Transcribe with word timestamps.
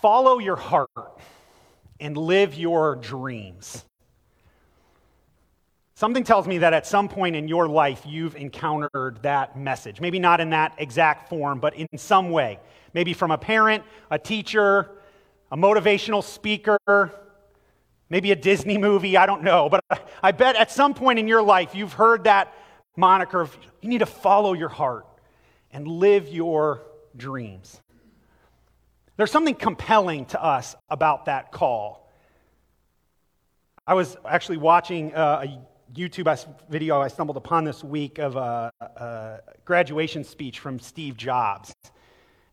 Follow 0.00 0.38
your 0.38 0.54
heart 0.54 1.18
and 1.98 2.16
live 2.16 2.54
your 2.54 2.94
dreams. 2.94 3.84
Something 5.96 6.22
tells 6.22 6.46
me 6.46 6.58
that 6.58 6.72
at 6.72 6.86
some 6.86 7.08
point 7.08 7.34
in 7.34 7.48
your 7.48 7.66
life 7.66 8.02
you've 8.06 8.36
encountered 8.36 9.18
that 9.22 9.58
message. 9.58 10.00
Maybe 10.00 10.20
not 10.20 10.40
in 10.40 10.50
that 10.50 10.74
exact 10.78 11.28
form, 11.28 11.58
but 11.58 11.74
in 11.74 11.88
some 11.96 12.30
way. 12.30 12.60
Maybe 12.94 13.12
from 13.12 13.32
a 13.32 13.38
parent, 13.38 13.82
a 14.08 14.20
teacher, 14.20 14.88
a 15.50 15.56
motivational 15.56 16.22
speaker, 16.22 16.78
maybe 18.08 18.30
a 18.30 18.36
Disney 18.36 18.78
movie, 18.78 19.16
I 19.16 19.26
don't 19.26 19.42
know. 19.42 19.68
But 19.68 19.82
I 20.22 20.30
bet 20.30 20.54
at 20.54 20.70
some 20.70 20.94
point 20.94 21.18
in 21.18 21.26
your 21.26 21.42
life 21.42 21.74
you've 21.74 21.94
heard 21.94 22.22
that 22.22 22.54
moniker 22.96 23.40
of 23.40 23.58
you 23.80 23.88
need 23.88 23.98
to 23.98 24.06
follow 24.06 24.52
your 24.52 24.68
heart 24.68 25.06
and 25.72 25.88
live 25.88 26.28
your 26.28 26.82
dreams. 27.16 27.80
There's 29.18 29.32
something 29.32 29.56
compelling 29.56 30.26
to 30.26 30.40
us 30.40 30.76
about 30.88 31.24
that 31.24 31.50
call. 31.50 32.08
I 33.84 33.94
was 33.94 34.16
actually 34.24 34.58
watching 34.58 35.12
uh, 35.12 35.44
a 35.44 35.92
YouTube 35.92 36.46
video 36.70 37.00
I 37.00 37.08
stumbled 37.08 37.36
upon 37.36 37.64
this 37.64 37.82
week 37.82 38.20
of 38.20 38.36
a, 38.36 38.70
a 38.80 39.40
graduation 39.64 40.22
speech 40.22 40.60
from 40.60 40.78
Steve 40.78 41.16
Jobs. 41.16 41.74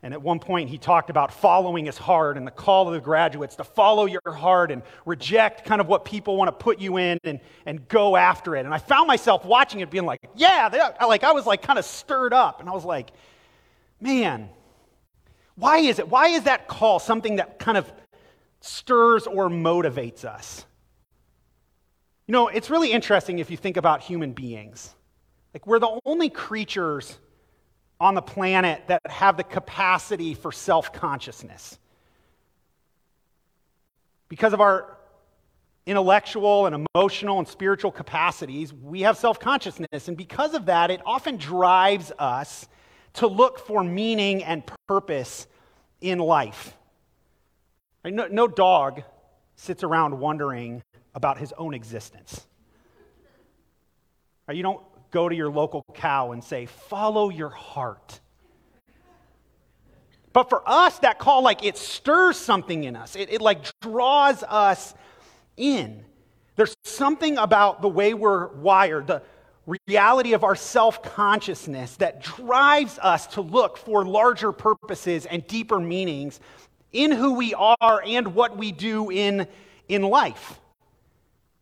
And 0.02 0.12
at 0.12 0.20
one 0.20 0.40
point, 0.40 0.72
he 0.72 0.80
talked 0.80 1.12
about 1.12 1.32
following 1.32 1.86
his 1.86 2.00
heart 2.00 2.36
and 2.36 2.48
the 2.48 2.52
call 2.52 2.88
of 2.88 2.96
the 2.96 3.00
graduates 3.00 3.56
to 3.58 3.64
follow 3.64 4.08
your 4.08 4.34
heart 4.34 4.72
and 4.72 4.82
reject 5.06 5.66
kind 5.66 5.80
of 5.80 5.88
what 5.88 6.04
people 6.04 6.36
want 6.36 6.48
to 6.48 6.64
put 6.64 6.80
you 6.80 6.98
in 6.98 7.20
and, 7.24 7.42
and 7.68 7.88
go 7.88 8.16
after 8.16 8.56
it. 8.56 8.66
And 8.66 8.74
I 8.74 8.80
found 8.80 9.08
myself 9.08 9.46
watching 9.46 9.82
it 9.82 9.92
being 9.92 10.06
like, 10.08 10.22
yeah, 10.36 10.96
like 11.06 11.24
I 11.24 11.32
was 11.32 11.46
like 11.46 11.62
kind 11.62 11.78
of 11.78 11.86
stirred 11.86 12.34
up. 12.34 12.60
And 12.60 12.68
I 12.68 12.72
was 12.74 12.86
like, 12.86 13.12
man, 14.02 14.50
why 15.56 15.78
is 15.80 16.00
it? 16.00 16.10
Why 16.10 16.28
is 16.28 16.44
that 16.44 16.68
call 16.68 17.00
something 17.00 17.38
that 17.38 17.60
kind 17.60 17.78
of 17.78 17.92
stirs 18.62 19.26
or 19.26 19.50
motivates 19.50 20.26
us? 20.26 20.66
You 22.28 22.34
know, 22.34 22.48
it's 22.48 22.70
really 22.70 22.92
interesting 22.92 23.40
if 23.40 23.50
you 23.50 23.58
think 23.58 23.78
about 23.78 24.02
human 24.02 24.34
beings. 24.34 24.94
Like, 25.54 25.66
we're 25.66 25.80
the 25.80 26.00
only 26.06 26.30
creatures 26.30 27.18
on 28.00 28.16
the 28.16 28.22
planet 28.22 28.84
that 28.88 29.02
have 29.10 29.38
the 29.38 29.44
capacity 29.44 30.34
for 30.34 30.52
self 30.52 30.92
consciousness. 30.92 31.80
Because 34.28 34.54
of 34.54 34.60
our 34.60 34.98
intellectual 35.86 36.66
and 36.66 36.88
emotional 36.94 37.40
and 37.40 37.48
spiritual 37.48 37.92
capacities, 37.92 38.74
we 38.74 39.02
have 39.02 39.18
self 39.18 39.40
consciousness. 39.40 40.10
And 40.10 40.18
because 40.18 40.54
of 40.54 40.66
that, 40.66 40.92
it 40.92 41.02
often 41.06 41.38
drives 41.38 42.12
us 42.20 42.68
to 43.16 43.28
look 43.28 43.60
for 43.60 43.84
meaning 43.84 44.44
and 44.44 44.64
purpose 44.88 45.48
in 46.02 46.20
life. 46.20 46.78
No, 48.04 48.28
no 48.28 48.48
dog 48.48 49.04
sits 49.56 49.84
around 49.84 50.20
wondering 50.20 50.84
about 51.14 51.38
his 51.38 51.54
own 51.58 51.74
existence. 51.74 52.46
You 54.52 54.62
don't 54.62 54.82
go 55.12 55.28
to 55.28 55.36
your 55.36 55.50
local 55.50 55.84
cow 55.94 56.34
and 56.34 56.44
say, 56.44 56.66
follow 56.66 57.30
your 57.30 57.50
heart. 57.50 58.20
But 60.34 60.50
for 60.50 60.62
us, 60.66 61.00
that 61.00 61.18
call, 61.18 61.42
like, 61.42 61.64
it 61.64 61.78
stirs 61.78 62.38
something 62.38 62.84
in 62.84 62.98
us. 62.98 63.16
It, 63.16 63.32
it 63.32 63.42
like 63.42 63.60
draws 63.82 64.44
us 64.44 64.94
in. 65.56 66.04
There's 66.58 66.76
something 66.84 67.38
about 67.38 67.82
the 67.82 67.88
way 67.88 68.14
we're 68.14 68.48
wired, 68.48 69.08
the, 69.08 69.24
reality 69.66 70.34
of 70.34 70.44
our 70.44 70.56
self 70.56 71.02
consciousness 71.02 71.96
that 71.98 72.22
drives 72.22 73.00
us 73.00 73.28
to 73.28 73.42
look 73.42 73.78
for 73.78 74.06
larger 74.06 74.52
purposes 74.52 75.26
and 75.26 75.46
deeper 75.48 75.80
meanings 75.80 76.40
in 76.92 77.12
who 77.12 77.34
we 77.34 77.54
are 77.54 78.02
and 78.06 78.34
what 78.36 78.58
we 78.58 78.72
do 78.72 79.12
in, 79.12 79.48
in 79.88 80.02
life. 80.02 80.60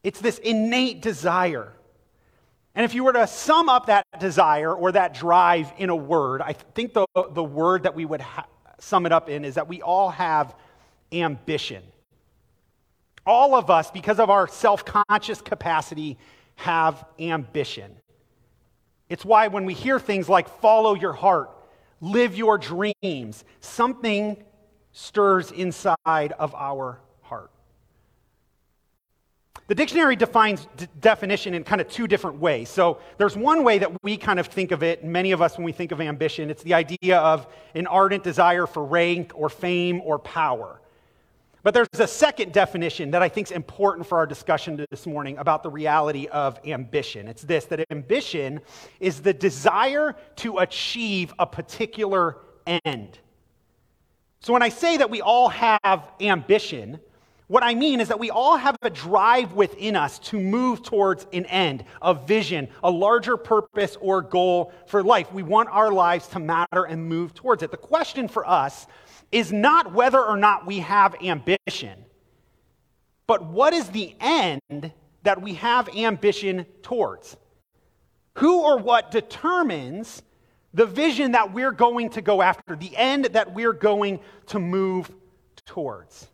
It's 0.03 0.19
this 0.19 0.37
innate 0.39 1.01
desire. 1.01 1.71
And 2.75 2.83
if 2.83 2.93
you 2.93 3.03
were 3.03 3.13
to 3.13 3.27
sum 3.27 3.69
up 3.69 3.85
that 3.85 4.05
desire 4.19 4.73
or 4.73 4.91
that 4.91 5.13
drive 5.13 5.71
in 5.77 5.89
a 5.89 5.95
word, 5.95 6.41
I 6.41 6.53
think 6.53 6.93
the, 6.93 7.05
the 7.31 7.43
word 7.43 7.83
that 7.83 7.95
we 7.95 8.03
would 8.03 8.21
ha- 8.21 8.47
sum 8.79 9.05
it 9.05 9.11
up 9.11 9.29
in 9.29 9.45
is 9.45 9.55
that 9.55 9.67
we 9.67 9.81
all 9.81 10.09
have 10.09 10.55
ambition. 11.11 11.83
All 13.25 13.55
of 13.55 13.69
us, 13.69 13.91
because 13.91 14.19
of 14.19 14.29
our 14.29 14.47
self 14.47 14.83
conscious 14.83 15.39
capacity, 15.39 16.17
have 16.55 17.05
ambition. 17.19 17.95
It's 19.09 19.25
why 19.25 19.47
when 19.47 19.65
we 19.65 19.73
hear 19.73 19.99
things 19.99 20.29
like 20.29 20.47
follow 20.59 20.95
your 20.95 21.13
heart, 21.13 21.51
live 22.01 22.35
your 22.35 22.57
dreams, 22.57 23.43
something 23.59 24.43
stirs 24.91 25.51
inside 25.51 26.33
of 26.39 26.55
our 26.55 26.99
heart. 27.21 27.51
The 29.67 29.75
dictionary 29.75 30.15
defines 30.15 30.67
d- 30.77 30.87
definition 30.99 31.53
in 31.53 31.63
kind 31.63 31.79
of 31.79 31.87
two 31.87 32.07
different 32.07 32.39
ways. 32.39 32.69
So 32.69 32.99
there's 33.17 33.37
one 33.37 33.63
way 33.63 33.79
that 33.79 34.03
we 34.03 34.17
kind 34.17 34.39
of 34.39 34.47
think 34.47 34.71
of 34.71 34.83
it, 34.83 35.03
many 35.03 35.31
of 35.31 35.41
us 35.41 35.57
when 35.57 35.65
we 35.65 35.71
think 35.71 35.91
of 35.91 36.01
ambition, 36.01 36.49
it's 36.49 36.63
the 36.63 36.73
idea 36.73 37.19
of 37.19 37.47
an 37.73 37.87
ardent 37.87 38.23
desire 38.23 38.67
for 38.67 38.83
rank 38.83 39.31
or 39.35 39.49
fame 39.49 40.01
or 40.03 40.19
power. 40.19 40.81
But 41.63 41.73
there's 41.73 41.87
a 41.93 42.07
second 42.07 42.51
definition 42.51 43.11
that 43.11 43.23
I 43.23 43.29
think 43.29 43.47
is 43.47 43.51
important 43.51 44.05
for 44.05 44.17
our 44.17 44.27
discussion 44.27 44.85
this 44.91 45.07
morning 45.07 45.37
about 45.37 45.63
the 45.63 45.69
reality 45.69 46.27
of 46.27 46.59
ambition. 46.65 47.29
It's 47.29 47.41
this 47.41 47.63
that 47.65 47.89
ambition 47.89 48.59
is 48.99 49.21
the 49.21 49.33
desire 49.33 50.15
to 50.37 50.57
achieve 50.57 51.33
a 51.39 51.45
particular 51.45 52.37
end. 52.85 53.17
So 54.41 54.51
when 54.51 54.61
I 54.61 54.67
say 54.67 54.97
that 54.97 55.09
we 55.09 55.21
all 55.21 55.47
have 55.47 56.11
ambition, 56.19 56.99
what 57.53 57.61
I 57.61 57.75
mean 57.75 58.01
is 58.01 58.07
that 58.07 58.19
we 58.19 58.31
all 58.31 58.57
have 58.57 58.75
a 58.81 58.89
drive 58.89 59.53
within 59.53 59.95
us 59.95 60.17
to 60.17 60.39
move 60.39 60.81
towards 60.81 61.27
an 61.33 61.45
end, 61.45 61.85
a 62.01 62.15
vision, 62.15 62.67
a 62.83 62.89
larger 62.89 63.37
purpose 63.37 63.95
or 64.01 64.23
goal 64.23 64.73
for 64.87 65.03
life. 65.03 65.31
We 65.31 65.43
want 65.43 65.69
our 65.69 65.91
lives 65.91 66.27
to 66.29 66.39
matter 66.39 66.85
and 66.85 67.07
move 67.07 67.35
towards 67.35 67.61
it. 67.61 67.69
The 67.69 67.77
question 67.77 68.27
for 68.27 68.43
us 68.49 68.87
is 69.31 69.53
not 69.53 69.93
whether 69.93 70.19
or 70.19 70.35
not 70.35 70.65
we 70.65 70.79
have 70.79 71.13
ambition, 71.21 72.05
but 73.27 73.45
what 73.45 73.71
is 73.71 73.87
the 73.89 74.15
end 74.19 74.91
that 75.21 75.39
we 75.39 75.53
have 75.53 75.95
ambition 75.95 76.65
towards? 76.81 77.37
Who 78.39 78.63
or 78.63 78.79
what 78.79 79.11
determines 79.11 80.23
the 80.73 80.87
vision 80.87 81.33
that 81.33 81.53
we're 81.53 81.71
going 81.71 82.09
to 82.09 82.21
go 82.23 82.41
after, 82.41 82.75
the 82.75 82.97
end 82.97 83.25
that 83.25 83.53
we're 83.53 83.73
going 83.73 84.21
to 84.47 84.57
move 84.57 85.11
towards? 85.67 86.29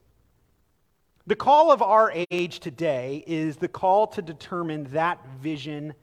The 1.29 1.35
call 1.35 1.71
of 1.71 1.83
our 1.83 2.11
age 2.31 2.59
today 2.59 3.23
is 3.27 3.57
the 3.57 3.67
call 3.67 4.07
to 4.07 4.21
determine 4.23 4.85
that 4.93 5.23
vision 5.39 5.93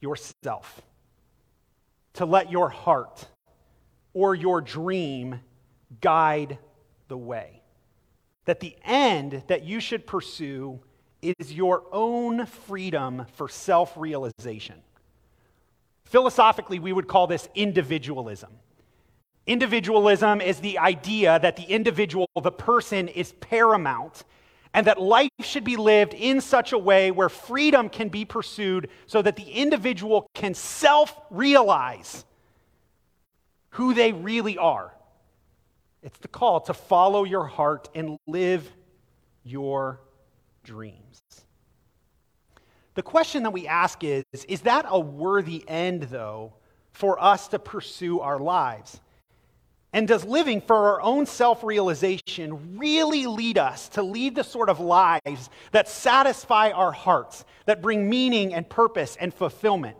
yourself, 0.00 0.82
to 2.12 2.26
let 2.26 2.48
your 2.48 2.68
heart 2.68 3.26
or 4.14 4.36
your 4.36 4.60
dream 4.60 5.40
guide 6.00 6.58
the 7.08 7.16
way. 7.16 7.60
That 8.44 8.60
the 8.60 8.76
end 8.84 9.42
that 9.48 9.64
you 9.64 9.80
should 9.80 10.06
pursue 10.06 10.78
is 11.22 11.52
your 11.52 11.82
own 11.90 12.46
freedom 12.46 13.26
for 13.32 13.48
self 13.48 13.96
realization. 13.96 14.76
Philosophically, 16.04 16.78
we 16.78 16.92
would 16.92 17.08
call 17.08 17.26
this 17.26 17.48
individualism. 17.56 18.52
Individualism 19.48 20.40
is 20.40 20.60
the 20.60 20.78
idea 20.78 21.40
that 21.40 21.56
the 21.56 21.64
individual, 21.64 22.28
the 22.40 22.52
person, 22.52 23.08
is 23.08 23.32
paramount 23.40 24.22
and 24.76 24.86
that 24.86 25.00
life 25.00 25.30
should 25.40 25.64
be 25.64 25.74
lived 25.74 26.14
in 26.14 26.40
such 26.40 26.72
a 26.72 26.78
way 26.78 27.10
where 27.10 27.28
freedom 27.28 27.88
can 27.88 28.08
be 28.08 28.24
pursued 28.24 28.88
so 29.06 29.20
that 29.22 29.34
the 29.34 29.50
individual 29.50 30.30
can 30.34 30.54
self 30.54 31.18
realize 31.30 32.24
who 33.70 33.92
they 33.92 34.12
really 34.12 34.56
are 34.56 34.92
it's 36.06 36.18
the 36.18 36.28
call 36.28 36.60
to 36.60 36.72
follow 36.72 37.24
your 37.24 37.46
heart 37.46 37.88
and 37.92 38.16
live 38.28 38.70
your 39.42 40.00
dreams. 40.62 41.20
The 42.94 43.02
question 43.02 43.42
that 43.42 43.50
we 43.50 43.66
ask 43.66 44.04
is 44.04 44.24
Is 44.48 44.60
that 44.62 44.86
a 44.88 45.00
worthy 45.00 45.64
end, 45.68 46.04
though, 46.04 46.54
for 46.92 47.20
us 47.20 47.48
to 47.48 47.58
pursue 47.58 48.20
our 48.20 48.38
lives? 48.38 49.00
And 49.92 50.06
does 50.06 50.24
living 50.24 50.60
for 50.60 50.76
our 50.76 51.00
own 51.00 51.26
self 51.26 51.62
realization 51.64 52.78
really 52.78 53.26
lead 53.26 53.56
us 53.56 53.88
to 53.90 54.02
lead 54.02 54.34
the 54.34 54.44
sort 54.44 54.68
of 54.68 54.80
lives 54.80 55.48
that 55.72 55.88
satisfy 55.88 56.70
our 56.70 56.92
hearts, 56.92 57.44
that 57.64 57.80
bring 57.80 58.08
meaning 58.08 58.52
and 58.52 58.68
purpose 58.68 59.16
and 59.18 59.32
fulfillment? 59.32 59.96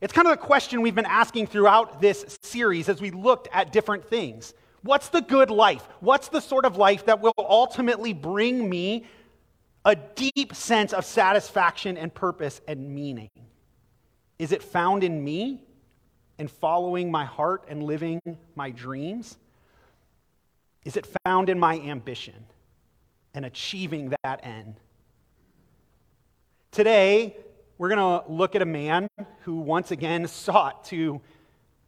It's 0.00 0.12
kind 0.12 0.26
of 0.26 0.32
the 0.32 0.44
question 0.44 0.82
we've 0.82 0.94
been 0.94 1.06
asking 1.06 1.46
throughout 1.46 2.00
this 2.00 2.38
series 2.42 2.90
as 2.90 3.00
we 3.00 3.10
looked 3.10 3.48
at 3.52 3.72
different 3.72 4.04
things. 4.04 4.52
What's 4.82 5.08
the 5.08 5.22
good 5.22 5.50
life? 5.50 5.88
What's 6.00 6.28
the 6.28 6.40
sort 6.40 6.66
of 6.66 6.76
life 6.76 7.06
that 7.06 7.22
will 7.22 7.32
ultimately 7.38 8.12
bring 8.12 8.68
me 8.68 9.06
a 9.86 9.96
deep 9.96 10.54
sense 10.54 10.92
of 10.92 11.06
satisfaction 11.06 11.96
and 11.96 12.12
purpose 12.12 12.60
and 12.68 12.94
meaning? 12.94 13.30
Is 14.38 14.52
it 14.52 14.62
found 14.62 15.02
in 15.02 15.24
me 15.24 15.62
and 16.38 16.50
following 16.50 17.10
my 17.10 17.24
heart 17.24 17.64
and 17.68 17.82
living 17.82 18.20
my 18.54 18.70
dreams? 18.70 19.36
Is 20.84 20.96
it 20.96 21.06
found 21.24 21.48
in 21.48 21.58
my 21.58 21.78
ambition 21.78 22.46
and 23.34 23.44
achieving 23.44 24.12
that 24.22 24.40
end? 24.44 24.74
Today, 26.70 27.36
we're 27.78 27.88
going 27.88 28.22
to 28.22 28.30
look 28.30 28.54
at 28.54 28.62
a 28.62 28.66
man 28.66 29.08
who 29.42 29.56
once 29.56 29.90
again 29.90 30.26
sought 30.26 30.84
to 30.86 31.20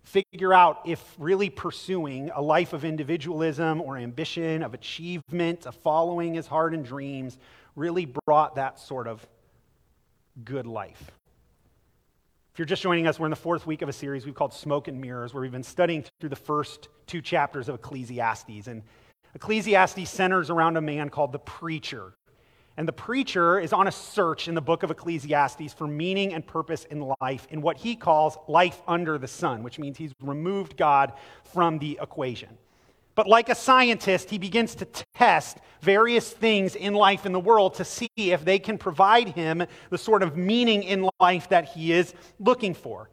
figure 0.04 0.52
out 0.52 0.82
if 0.86 1.02
really 1.18 1.50
pursuing 1.50 2.30
a 2.34 2.40
life 2.40 2.72
of 2.72 2.84
individualism 2.84 3.80
or 3.80 3.96
ambition, 3.96 4.62
of 4.62 4.74
achievement, 4.74 5.66
of 5.66 5.74
following 5.74 6.34
his 6.34 6.46
heart 6.46 6.74
and 6.74 6.84
dreams, 6.84 7.38
really 7.74 8.06
brought 8.26 8.54
that 8.54 8.78
sort 8.78 9.08
of 9.08 9.26
good 10.44 10.66
life. 10.66 11.10
If 12.56 12.60
you're 12.60 12.64
just 12.64 12.80
joining 12.80 13.06
us, 13.06 13.20
we're 13.20 13.26
in 13.26 13.30
the 13.30 13.36
fourth 13.36 13.66
week 13.66 13.82
of 13.82 13.90
a 13.90 13.92
series 13.92 14.24
we've 14.24 14.34
called 14.34 14.54
Smoke 14.54 14.88
and 14.88 14.98
Mirrors, 14.98 15.34
where 15.34 15.42
we've 15.42 15.52
been 15.52 15.62
studying 15.62 16.06
through 16.18 16.30
the 16.30 16.36
first 16.36 16.88
two 17.06 17.20
chapters 17.20 17.68
of 17.68 17.74
Ecclesiastes. 17.74 18.66
And 18.66 18.82
Ecclesiastes 19.34 20.08
centers 20.08 20.48
around 20.48 20.78
a 20.78 20.80
man 20.80 21.10
called 21.10 21.32
the 21.32 21.38
preacher. 21.38 22.14
And 22.78 22.88
the 22.88 22.94
preacher 22.94 23.60
is 23.60 23.74
on 23.74 23.88
a 23.88 23.92
search 23.92 24.48
in 24.48 24.54
the 24.54 24.62
book 24.62 24.82
of 24.84 24.90
Ecclesiastes 24.90 25.74
for 25.74 25.86
meaning 25.86 26.32
and 26.32 26.46
purpose 26.46 26.86
in 26.86 27.12
life, 27.20 27.46
in 27.50 27.60
what 27.60 27.76
he 27.76 27.94
calls 27.94 28.38
life 28.48 28.80
under 28.88 29.18
the 29.18 29.28
sun, 29.28 29.62
which 29.62 29.78
means 29.78 29.98
he's 29.98 30.14
removed 30.22 30.78
God 30.78 31.12
from 31.44 31.78
the 31.78 31.98
equation. 32.00 32.56
But 33.16 33.26
like 33.26 33.48
a 33.48 33.54
scientist, 33.54 34.30
he 34.30 34.38
begins 34.38 34.74
to 34.76 34.84
test 35.14 35.58
various 35.80 36.30
things 36.30 36.76
in 36.76 36.92
life 36.94 37.26
in 37.26 37.32
the 37.32 37.40
world 37.40 37.74
to 37.76 37.84
see 37.84 38.10
if 38.16 38.44
they 38.44 38.58
can 38.58 38.76
provide 38.76 39.30
him 39.30 39.64
the 39.90 39.98
sort 39.98 40.22
of 40.22 40.36
meaning 40.36 40.82
in 40.82 41.08
life 41.18 41.48
that 41.48 41.64
he 41.64 41.92
is 41.92 42.14
looking 42.38 42.74
for. 42.74 43.08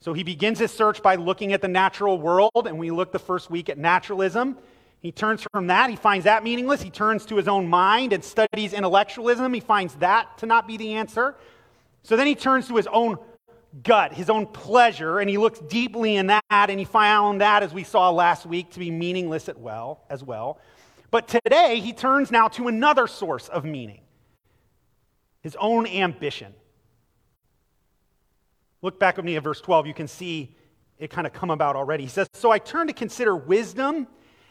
So 0.00 0.12
he 0.12 0.22
begins 0.22 0.58
his 0.58 0.70
search 0.70 1.02
by 1.02 1.14
looking 1.14 1.54
at 1.54 1.62
the 1.62 1.68
natural 1.68 2.18
world, 2.18 2.66
and 2.66 2.78
we 2.78 2.90
looked 2.90 3.12
the 3.12 3.18
first 3.18 3.50
week 3.50 3.70
at 3.70 3.78
naturalism. 3.78 4.58
He 5.00 5.10
turns 5.10 5.42
from 5.50 5.68
that, 5.68 5.88
he 5.88 5.96
finds 5.96 6.24
that 6.24 6.44
meaningless. 6.44 6.82
He 6.82 6.90
turns 6.90 7.24
to 7.26 7.36
his 7.36 7.48
own 7.48 7.66
mind 7.66 8.12
and 8.12 8.22
studies 8.22 8.74
intellectualism. 8.74 9.54
He 9.54 9.60
finds 9.60 9.94
that 9.96 10.36
to 10.38 10.46
not 10.46 10.68
be 10.68 10.76
the 10.76 10.94
answer. 10.94 11.34
So 12.02 12.14
then 12.14 12.26
he 12.26 12.34
turns 12.34 12.68
to 12.68 12.76
his 12.76 12.86
own 12.88 13.16
gut, 13.82 14.12
his 14.12 14.30
own 14.30 14.46
pleasure, 14.46 15.18
and 15.18 15.28
he 15.28 15.38
looks 15.38 15.58
deeply 15.60 16.16
in 16.16 16.28
that, 16.28 16.42
and 16.50 16.78
he 16.78 16.84
found 16.84 17.40
that, 17.40 17.62
as 17.62 17.72
we 17.72 17.84
saw 17.84 18.10
last 18.10 18.46
week, 18.46 18.70
to 18.70 18.78
be 18.78 18.90
meaningless 18.90 19.48
as 19.48 19.56
well. 19.56 20.04
As 20.08 20.22
well. 20.22 20.58
But 21.10 21.28
today, 21.28 21.80
he 21.80 21.92
turns 21.92 22.30
now 22.30 22.48
to 22.48 22.68
another 22.68 23.06
source 23.06 23.48
of 23.48 23.64
meaning 23.64 24.00
his 25.42 25.56
own 25.60 25.86
ambition. 25.86 26.52
Look 28.82 28.98
back 28.98 29.16
with 29.16 29.24
me 29.24 29.36
at 29.36 29.42
verse 29.44 29.60
12. 29.60 29.86
You 29.86 29.94
can 29.94 30.08
see 30.08 30.56
it 30.98 31.10
kind 31.10 31.26
of 31.26 31.32
come 31.32 31.50
about 31.50 31.76
already. 31.76 32.04
He 32.04 32.08
says, 32.08 32.28
So 32.32 32.50
I 32.50 32.58
turn 32.58 32.88
to 32.88 32.92
consider 32.92 33.36
wisdom 33.36 34.08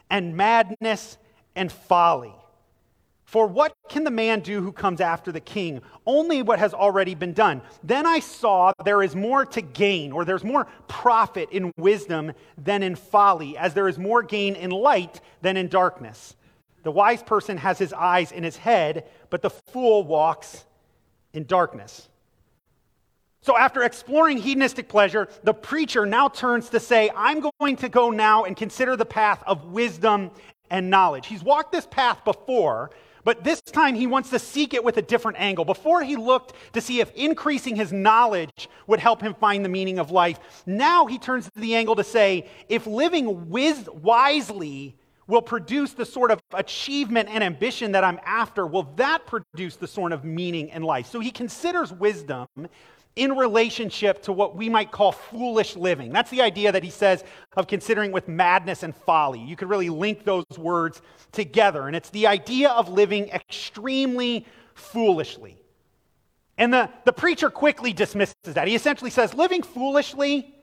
and 0.09 0.37
madness 0.37 1.17
and 1.55 1.71
folly. 1.71 2.33
For 3.25 3.47
what 3.47 3.73
can 3.89 4.03
the 4.03 4.11
man 4.11 4.41
do 4.41 4.61
who 4.61 4.71
comes 4.71 5.01
after 5.01 5.31
the 5.31 5.39
king? 5.39 5.81
Only 6.05 6.43
what 6.43 6.59
has 6.59 6.73
already 6.73 7.15
been 7.15 7.33
done. 7.33 7.61
Then 7.83 8.05
I 8.05 8.19
saw 8.19 8.71
there 8.83 9.01
is 9.01 9.15
more 9.15 9.45
to 9.47 9.61
gain, 9.61 10.11
or 10.11 10.25
there's 10.25 10.43
more 10.43 10.67
profit 10.87 11.49
in 11.51 11.71
wisdom 11.75 12.33
than 12.57 12.83
in 12.83 12.95
folly, 12.95 13.57
as 13.57 13.73
there 13.73 13.87
is 13.87 13.97
more 13.97 14.21
gain 14.21 14.55
in 14.55 14.69
light 14.69 15.21
than 15.41 15.57
in 15.57 15.67
darkness. 15.67 16.35
The 16.83 16.91
wise 16.91 17.23
person 17.23 17.57
has 17.57 17.79
his 17.79 17.93
eyes 17.93 18.31
in 18.31 18.43
his 18.43 18.57
head, 18.57 19.05
but 19.31 19.41
the 19.41 19.49
fool 19.49 20.03
walks 20.03 20.63
in 21.33 21.45
darkness. 21.45 22.07
So, 23.41 23.57
after 23.57 23.83
exploring 23.83 24.37
hedonistic 24.37 24.87
pleasure, 24.87 25.27
the 25.43 25.53
preacher 25.53 26.05
now 26.05 26.29
turns 26.29 26.69
to 26.69 26.79
say, 26.79 27.11
I'm 27.15 27.43
going 27.59 27.75
to 27.77 27.89
go 27.89 28.11
now 28.11 28.43
and 28.43 28.55
consider 28.55 28.95
the 28.95 29.05
path 29.05 29.43
of 29.45 29.65
wisdom 29.65 30.31
and 30.69 30.89
knowledge. 30.89 31.27
He's 31.27 31.43
walked 31.43 31.71
this 31.71 31.85
path 31.85 32.23
before, 32.23 32.91
but 33.25 33.43
this 33.43 33.59
time 33.59 33.95
he 33.95 34.07
wants 34.07 34.29
to 34.29 34.39
seek 34.39 34.73
it 34.73 34.83
with 34.83 34.95
a 34.95 35.01
different 35.01 35.37
angle. 35.39 35.65
Before 35.65 36.01
he 36.01 36.15
looked 36.15 36.53
to 36.73 36.79
see 36.79 37.01
if 37.01 37.11
increasing 37.15 37.75
his 37.75 37.91
knowledge 37.91 38.69
would 38.87 39.01
help 39.01 39.21
him 39.21 39.33
find 39.33 39.65
the 39.65 39.69
meaning 39.69 39.99
of 39.99 40.11
life. 40.11 40.63
Now 40.65 41.07
he 41.07 41.17
turns 41.17 41.45
to 41.45 41.59
the 41.59 41.75
angle 41.75 41.95
to 41.95 42.03
say, 42.03 42.47
if 42.69 42.87
living 42.87 43.49
wisely 43.49 44.95
will 45.27 45.41
produce 45.41 45.93
the 45.93 46.05
sort 46.05 46.29
of 46.29 46.39
achievement 46.53 47.27
and 47.29 47.43
ambition 47.43 47.91
that 47.93 48.03
I'm 48.03 48.19
after, 48.25 48.67
will 48.67 48.93
that 48.95 49.25
produce 49.25 49.75
the 49.75 49.87
sort 49.87 50.11
of 50.11 50.23
meaning 50.23 50.69
in 50.69 50.83
life? 50.83 51.07
So 51.07 51.19
he 51.19 51.31
considers 51.31 51.91
wisdom 51.91 52.47
in 53.15 53.35
relationship 53.35 54.21
to 54.23 54.33
what 54.33 54.55
we 54.55 54.67
might 54.67 54.91
call 54.91 55.11
foolish 55.11 55.75
living. 55.75 56.11
That's 56.11 56.29
the 56.29 56.41
idea 56.41 56.71
that 56.71 56.83
he 56.83 56.89
says 56.89 57.23
of 57.55 57.67
considering 57.67 58.11
with 58.11 58.27
madness 58.27 58.83
and 58.83 58.95
folly. 58.95 59.39
You 59.39 59.55
could 59.55 59.69
really 59.69 59.89
link 59.89 60.25
those 60.25 60.45
words 60.57 61.01
together. 61.31 61.87
And 61.87 61.95
it's 61.95 62.09
the 62.09 62.27
idea 62.27 62.69
of 62.69 62.89
living 62.89 63.29
extremely 63.29 64.45
foolishly. 64.73 65.57
And 66.57 66.73
the, 66.73 66.89
the 67.05 67.13
preacher 67.13 67.49
quickly 67.49 67.93
dismisses 67.93 68.35
that. 68.45 68.67
He 68.67 68.75
essentially 68.75 69.11
says, 69.11 69.33
living 69.33 69.61
foolishly, 69.61 70.53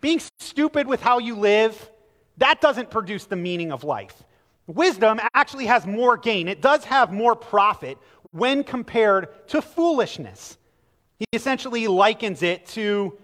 being 0.00 0.20
stupid 0.38 0.86
with 0.86 1.00
how 1.00 1.18
you 1.18 1.34
live, 1.34 1.90
that 2.38 2.60
doesn't 2.60 2.90
produce 2.90 3.24
the 3.24 3.36
meaning 3.36 3.72
of 3.72 3.84
life. 3.84 4.22
Wisdom 4.66 5.18
actually 5.34 5.66
has 5.66 5.86
more 5.86 6.16
gain, 6.16 6.46
it 6.46 6.60
does 6.60 6.84
have 6.84 7.12
more 7.12 7.34
profit 7.34 7.96
when 8.32 8.62
compared 8.62 9.48
to 9.48 9.62
foolishness. 9.62 10.57
He 11.18 11.26
essentially 11.32 11.88
likens 11.88 12.42
it 12.42 12.66
to 12.68 13.18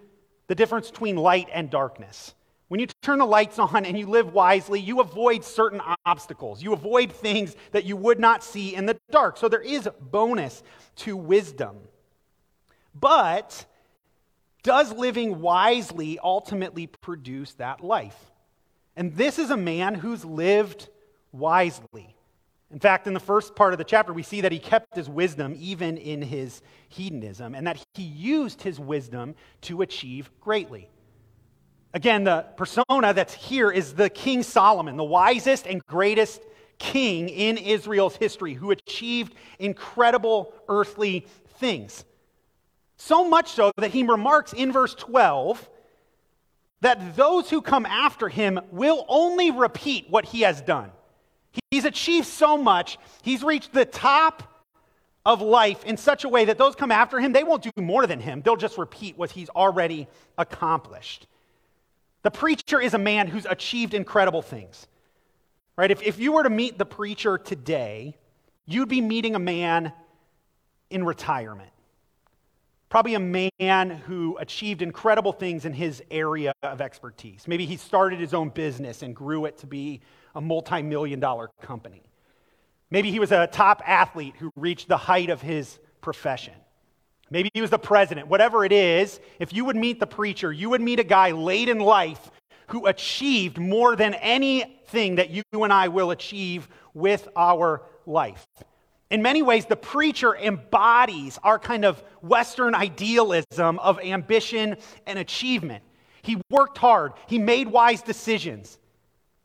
the 0.46 0.54
difference 0.54 0.90
between 0.90 1.16
light 1.16 1.48
and 1.52 1.70
darkness. 1.70 2.34
When 2.68 2.80
you 2.80 2.86
turn 3.02 3.18
the 3.18 3.26
lights 3.26 3.58
on 3.58 3.84
and 3.84 3.98
you 3.98 4.06
live 4.06 4.32
wisely, 4.32 4.80
you 4.80 5.00
avoid 5.00 5.44
certain 5.44 5.80
obstacles. 6.04 6.62
You 6.62 6.72
avoid 6.72 7.12
things 7.12 7.54
that 7.72 7.84
you 7.84 7.96
would 7.96 8.18
not 8.18 8.42
see 8.42 8.74
in 8.74 8.86
the 8.86 8.98
dark. 9.10 9.36
So 9.36 9.48
there 9.48 9.60
is 9.60 9.88
bonus 10.00 10.62
to 10.96 11.16
wisdom. 11.16 11.76
But 12.94 13.66
does 14.62 14.92
living 14.92 15.40
wisely 15.40 16.18
ultimately 16.18 16.86
produce 16.86 17.52
that 17.54 17.84
life? 17.84 18.18
And 18.96 19.14
this 19.14 19.38
is 19.38 19.50
a 19.50 19.56
man 19.56 19.94
who's 19.94 20.24
lived 20.24 20.88
wisely. 21.32 22.13
In 22.74 22.80
fact, 22.80 23.06
in 23.06 23.14
the 23.14 23.20
first 23.20 23.54
part 23.54 23.72
of 23.72 23.78
the 23.78 23.84
chapter, 23.84 24.12
we 24.12 24.24
see 24.24 24.40
that 24.40 24.50
he 24.50 24.58
kept 24.58 24.96
his 24.96 25.08
wisdom 25.08 25.54
even 25.60 25.96
in 25.96 26.20
his 26.20 26.60
hedonism, 26.88 27.54
and 27.54 27.64
that 27.68 27.78
he 27.94 28.02
used 28.02 28.62
his 28.62 28.80
wisdom 28.80 29.36
to 29.60 29.82
achieve 29.82 30.28
greatly. 30.40 30.90
Again, 31.94 32.24
the 32.24 32.44
persona 32.56 33.14
that's 33.14 33.32
here 33.32 33.70
is 33.70 33.94
the 33.94 34.10
King 34.10 34.42
Solomon, 34.42 34.96
the 34.96 35.04
wisest 35.04 35.68
and 35.68 35.86
greatest 35.86 36.42
king 36.78 37.28
in 37.28 37.58
Israel's 37.58 38.16
history, 38.16 38.54
who 38.54 38.72
achieved 38.72 39.36
incredible 39.60 40.52
earthly 40.68 41.28
things. 41.58 42.04
So 42.96 43.28
much 43.28 43.50
so 43.52 43.70
that 43.76 43.92
he 43.92 44.02
remarks 44.02 44.52
in 44.52 44.72
verse 44.72 44.96
12 44.96 45.70
that 46.80 47.14
those 47.14 47.48
who 47.50 47.62
come 47.62 47.86
after 47.86 48.28
him 48.28 48.58
will 48.72 49.06
only 49.08 49.52
repeat 49.52 50.10
what 50.10 50.24
he 50.24 50.40
has 50.40 50.60
done. 50.60 50.90
He's 51.70 51.84
achieved 51.84 52.26
so 52.26 52.56
much, 52.56 52.98
he's 53.22 53.42
reached 53.42 53.72
the 53.72 53.84
top 53.84 54.42
of 55.26 55.40
life 55.40 55.84
in 55.84 55.96
such 55.96 56.24
a 56.24 56.28
way 56.28 56.44
that 56.44 56.58
those 56.58 56.74
come 56.74 56.90
after 56.90 57.18
him, 57.18 57.32
they 57.32 57.44
won't 57.44 57.62
do 57.62 57.70
more 57.76 58.06
than 58.06 58.20
him. 58.20 58.42
They'll 58.42 58.56
just 58.56 58.76
repeat 58.76 59.16
what 59.16 59.30
he's 59.30 59.48
already 59.48 60.06
accomplished. 60.36 61.26
The 62.22 62.30
preacher 62.30 62.80
is 62.80 62.94
a 62.94 62.98
man 62.98 63.26
who's 63.26 63.46
achieved 63.46 63.94
incredible 63.94 64.42
things. 64.42 64.86
Right? 65.76 65.90
If, 65.90 66.02
if 66.02 66.18
you 66.18 66.32
were 66.32 66.42
to 66.42 66.50
meet 66.50 66.78
the 66.78 66.86
preacher 66.86 67.38
today, 67.38 68.16
you'd 68.66 68.88
be 68.88 69.00
meeting 69.00 69.34
a 69.34 69.40
man 69.40 69.92
in 70.90 71.04
retirement. 71.04 71.70
Probably 72.88 73.14
a 73.14 73.50
man 73.60 73.90
who 73.90 74.36
achieved 74.38 74.80
incredible 74.80 75.32
things 75.32 75.64
in 75.64 75.72
his 75.72 76.02
area 76.10 76.52
of 76.62 76.80
expertise. 76.80 77.48
Maybe 77.48 77.66
he 77.66 77.76
started 77.76 78.20
his 78.20 78.32
own 78.32 78.50
business 78.50 79.02
and 79.02 79.16
grew 79.16 79.46
it 79.46 79.58
to 79.58 79.66
be 79.66 80.00
a 80.34 80.40
multi 80.40 80.82
million 80.82 81.20
dollar 81.20 81.50
company. 81.62 82.02
Maybe 82.90 83.10
he 83.10 83.18
was 83.18 83.32
a 83.32 83.46
top 83.46 83.82
athlete 83.84 84.34
who 84.38 84.50
reached 84.56 84.88
the 84.88 84.96
height 84.96 85.30
of 85.30 85.40
his 85.40 85.78
profession. 86.00 86.54
maybe 87.30 87.50
he 87.54 87.60
was 87.60 87.70
the 87.70 87.78
president, 87.78 88.28
whatever 88.28 88.64
it 88.64 88.72
is, 88.72 89.18
if 89.40 89.52
you 89.52 89.64
would 89.64 89.76
meet 89.76 89.98
the 89.98 90.06
preacher, 90.06 90.52
you 90.52 90.70
would 90.70 90.80
meet 90.82 91.00
a 91.00 91.04
guy 91.04 91.30
late 91.32 91.68
in 91.68 91.80
life 91.80 92.30
who 92.68 92.86
achieved 92.86 93.58
more 93.58 93.96
than 93.96 94.14
anything 94.14 95.16
that 95.16 95.30
you 95.30 95.42
and 95.52 95.72
I 95.72 95.88
will 95.88 96.10
achieve 96.10 96.68
with 96.92 97.28
our 97.34 97.82
life. 98.06 98.46
In 99.10 99.22
many 99.22 99.42
ways, 99.42 99.66
the 99.66 99.76
preacher 99.76 100.34
embodies 100.34 101.38
our 101.42 101.58
kind 101.58 101.84
of 101.84 102.02
Western 102.22 102.74
idealism 102.74 103.78
of 103.78 104.00
ambition 104.00 104.76
and 105.06 105.18
achievement. 105.18 105.84
He 106.22 106.40
worked 106.50 106.78
hard, 106.78 107.12
he 107.26 107.38
made 107.38 107.68
wise 107.68 108.02
decisions, 108.02 108.78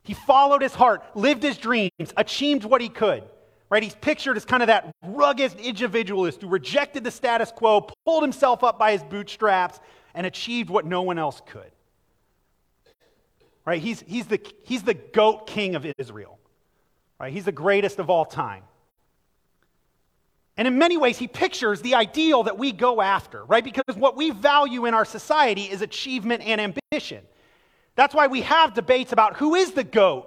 he 0.03 0.13
followed 0.13 0.61
his 0.61 0.73
heart, 0.73 1.03
lived 1.15 1.43
his 1.43 1.57
dreams, 1.57 1.91
achieved 2.17 2.63
what 2.63 2.81
he 2.81 2.89
could. 2.89 3.23
Right? 3.69 3.83
He's 3.83 3.95
pictured 3.95 4.35
as 4.35 4.45
kind 4.45 4.63
of 4.63 4.67
that 4.67 4.91
rugged 5.03 5.59
individualist 5.59 6.41
who 6.41 6.47
rejected 6.47 7.03
the 7.03 7.11
status 7.11 7.51
quo, 7.51 7.87
pulled 8.05 8.23
himself 8.23 8.63
up 8.63 8.79
by 8.79 8.93
his 8.93 9.03
bootstraps, 9.03 9.79
and 10.15 10.25
achieved 10.25 10.71
what 10.71 10.85
no 10.85 11.03
one 11.03 11.19
else 11.19 11.39
could. 11.45 11.71
Right? 13.65 13.79
He's, 13.79 14.01
he's, 14.07 14.25
the, 14.25 14.39
he's 14.63 14.81
the 14.81 14.95
goat 14.95 15.45
king 15.45 15.75
of 15.75 15.85
Israel. 15.99 16.39
Right? 17.19 17.31
He's 17.31 17.45
the 17.45 17.51
greatest 17.51 17.99
of 17.99 18.09
all 18.09 18.25
time. 18.25 18.63
And 20.57 20.67
in 20.67 20.77
many 20.77 20.97
ways, 20.97 21.17
he 21.17 21.27
pictures 21.27 21.81
the 21.81 21.95
ideal 21.95 22.43
that 22.43 22.57
we 22.57 22.73
go 22.73 22.99
after, 22.99 23.45
right? 23.45 23.63
Because 23.63 23.95
what 23.95 24.17
we 24.17 24.31
value 24.31 24.87
in 24.87 24.93
our 24.93 25.05
society 25.05 25.63
is 25.63 25.81
achievement 25.81 26.43
and 26.45 26.59
ambition. 26.59 27.23
That's 27.99 28.15
why 28.15 28.27
we 28.27 28.43
have 28.43 28.73
debates 28.73 29.11
about 29.11 29.35
who 29.35 29.55
is 29.55 29.71
the 29.73 29.83
GOAT, 29.83 30.25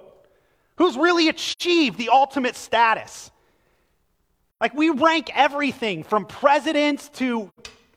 who's 0.75 0.95
really 0.95 1.27
achieved 1.27 1.97
the 1.97 2.09
ultimate 2.09 2.55
status. 2.55 3.31
Like 4.61 4.75
we 4.75 4.91
rank 4.91 5.31
everything 5.33 6.03
from 6.03 6.27
presidents 6.27 7.09
to 7.15 7.51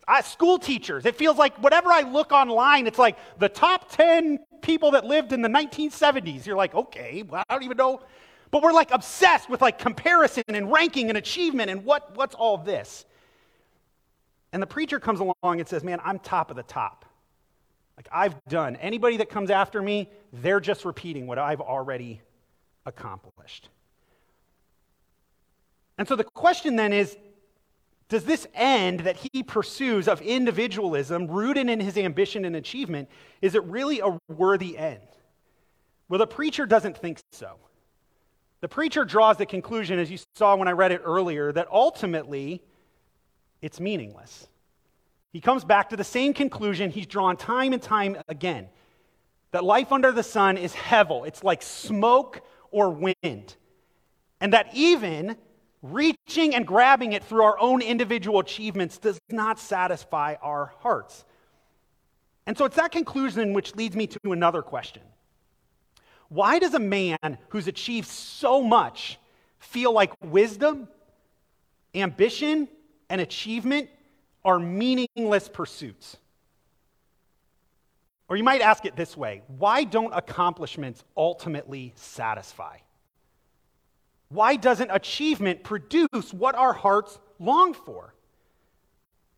uh, 0.09 0.23
school 0.23 0.59
teachers. 0.59 1.05
It 1.05 1.17
feels 1.17 1.37
like 1.37 1.63
whatever 1.63 1.93
I 1.93 2.01
look 2.01 2.33
online, 2.33 2.87
it's 2.87 2.99
like 2.99 3.19
the 3.39 3.51
top 3.51 3.91
10 3.93 4.39
people 4.63 4.93
that 4.93 5.05
lived 5.05 5.35
in 5.35 5.43
the 5.43 5.49
1970s. 5.51 6.47
You're 6.47 6.57
like, 6.57 6.75
okay, 6.75 7.23
well, 7.23 7.45
I 7.47 7.53
don't 7.53 7.65
even 7.65 7.77
know 7.77 8.01
but 8.53 8.63
we're 8.63 8.73
like 8.73 8.93
obsessed 8.93 9.51
with 9.51 9.61
like 9.61 9.79
comparison 9.79 10.45
and 10.49 10.73
ranking 10.73 11.11
and 11.11 11.19
achievement 11.19 11.69
and 11.69 11.85
what, 11.85 12.17
what's 12.17 12.35
all 12.35 12.57
this? 12.57 13.05
And 14.55 14.63
the 14.63 14.67
preacher 14.67 14.99
comes 15.01 15.21
along 15.21 15.35
and 15.61 15.69
says, 15.69 15.85
Man, 15.85 15.99
I'm 16.03 16.19
top 16.19 16.51
of 16.51 16.57
the 16.57 16.63
top. 16.63 17.06
Like 17.97 18.09
I've 18.13 18.45
done. 18.47 18.77
Anybody 18.77 19.19
that 19.19 19.31
comes 19.31 19.51
after 19.51 19.81
me, 19.81 20.11
they're 20.33 20.61
just 20.61 20.85
repeating 20.85 21.27
what 21.27 21.39
I've 21.39 21.61
already 21.61 22.21
accomplished. 22.85 23.71
And 25.99 26.07
so 26.07 26.15
the 26.15 26.25
question 26.25 26.77
then 26.77 26.93
is 26.93 27.17
does 28.09 28.25
this 28.25 28.47
end 28.55 29.01
that 29.01 29.17
he 29.17 29.43
pursues 29.43 30.07
of 30.07 30.21
individualism, 30.21 31.27
rooted 31.27 31.69
in 31.69 31.81
his 31.81 31.97
ambition 31.97 32.45
and 32.45 32.55
achievement, 32.55 33.09
is 33.43 33.57
it 33.57 33.65
really 33.65 34.01
a 34.01 34.19
worthy 34.29 34.79
end? 34.79 35.01
Well, 36.09 36.19
the 36.19 36.27
preacher 36.27 36.67
doesn't 36.67 36.97
think 36.97 37.19
so. 37.33 37.57
The 38.61 38.69
preacher 38.69 39.05
draws 39.05 39.39
the 39.39 39.47
conclusion, 39.47 39.99
as 39.99 40.11
you 40.11 40.19
saw 40.37 40.55
when 40.55 40.69
I 40.69 40.73
read 40.73 40.93
it 40.93 41.03
earlier, 41.05 41.51
that 41.53 41.67
ultimately 41.71 42.63
it's 43.61 43.81
meaningless. 43.81 44.47
He 45.37 45.43
comes 45.43 45.67
back 45.67 45.91
to 45.91 45.99
the 45.99 46.03
same 46.03 46.33
conclusion 46.33 46.91
he's 46.91 47.07
drawn 47.07 47.37
time 47.37 47.75
and 47.75 47.83
time 47.83 48.17
again 48.27 48.71
that 49.51 49.65
life 49.65 49.93
under 49.93 50.11
the 50.11 50.23
sun 50.23 50.57
is 50.57 50.73
hevel, 50.73 51.27
it's 51.27 51.45
like 51.45 51.63
smoke 51.63 52.41
or 52.71 52.89
wind. 52.89 53.55
And 54.41 54.55
that 54.55 54.71
even 54.73 55.37
reaching 55.83 56.55
and 56.55 56.67
grabbing 56.67 57.13
it 57.13 57.23
through 57.23 57.43
our 57.43 57.59
own 57.59 57.83
individual 57.83 58.41
achievements 58.41 58.97
does 58.97 59.19
not 59.29 59.59
satisfy 59.59 60.37
our 60.41 60.73
hearts. 60.79 61.27
And 62.47 62.57
so 62.57 62.65
it's 62.65 62.77
that 62.77 62.91
conclusion 62.91 63.53
which 63.53 63.77
leads 63.77 63.95
me 63.95 64.07
to 64.07 64.33
another 64.33 64.63
question 64.63 65.03
why 66.31 66.59
does 66.59 66.73
a 66.73 66.81
man 66.81 67.37
who's 67.51 67.69
achieved 67.69 68.09
so 68.09 68.63
much 68.63 69.19
feel 69.59 69.93
like 69.93 70.13
wisdom, 70.25 70.89
ambition, 71.95 72.69
and 73.11 73.21
achievement 73.21 73.91
are 74.47 74.59
meaningless 74.59 75.49
pursuits? 75.49 76.17
Or 78.29 78.37
you 78.37 78.45
might 78.45 78.63
ask 78.63 78.87
it 78.87 78.97
this 78.97 79.17
way 79.17 79.43
why 79.47 79.85
don't 79.85 80.13
accomplishments 80.15 81.05
ultimately 81.17 81.93
satisfy? 81.97 82.79
Why 84.29 84.57
doesn't 84.57 84.91
achievement 84.91 85.63
produce 85.63 86.33
what 86.33 86.55
our 86.55 86.73
hearts 86.73 87.19
long 87.39 87.75
for? 87.75 88.15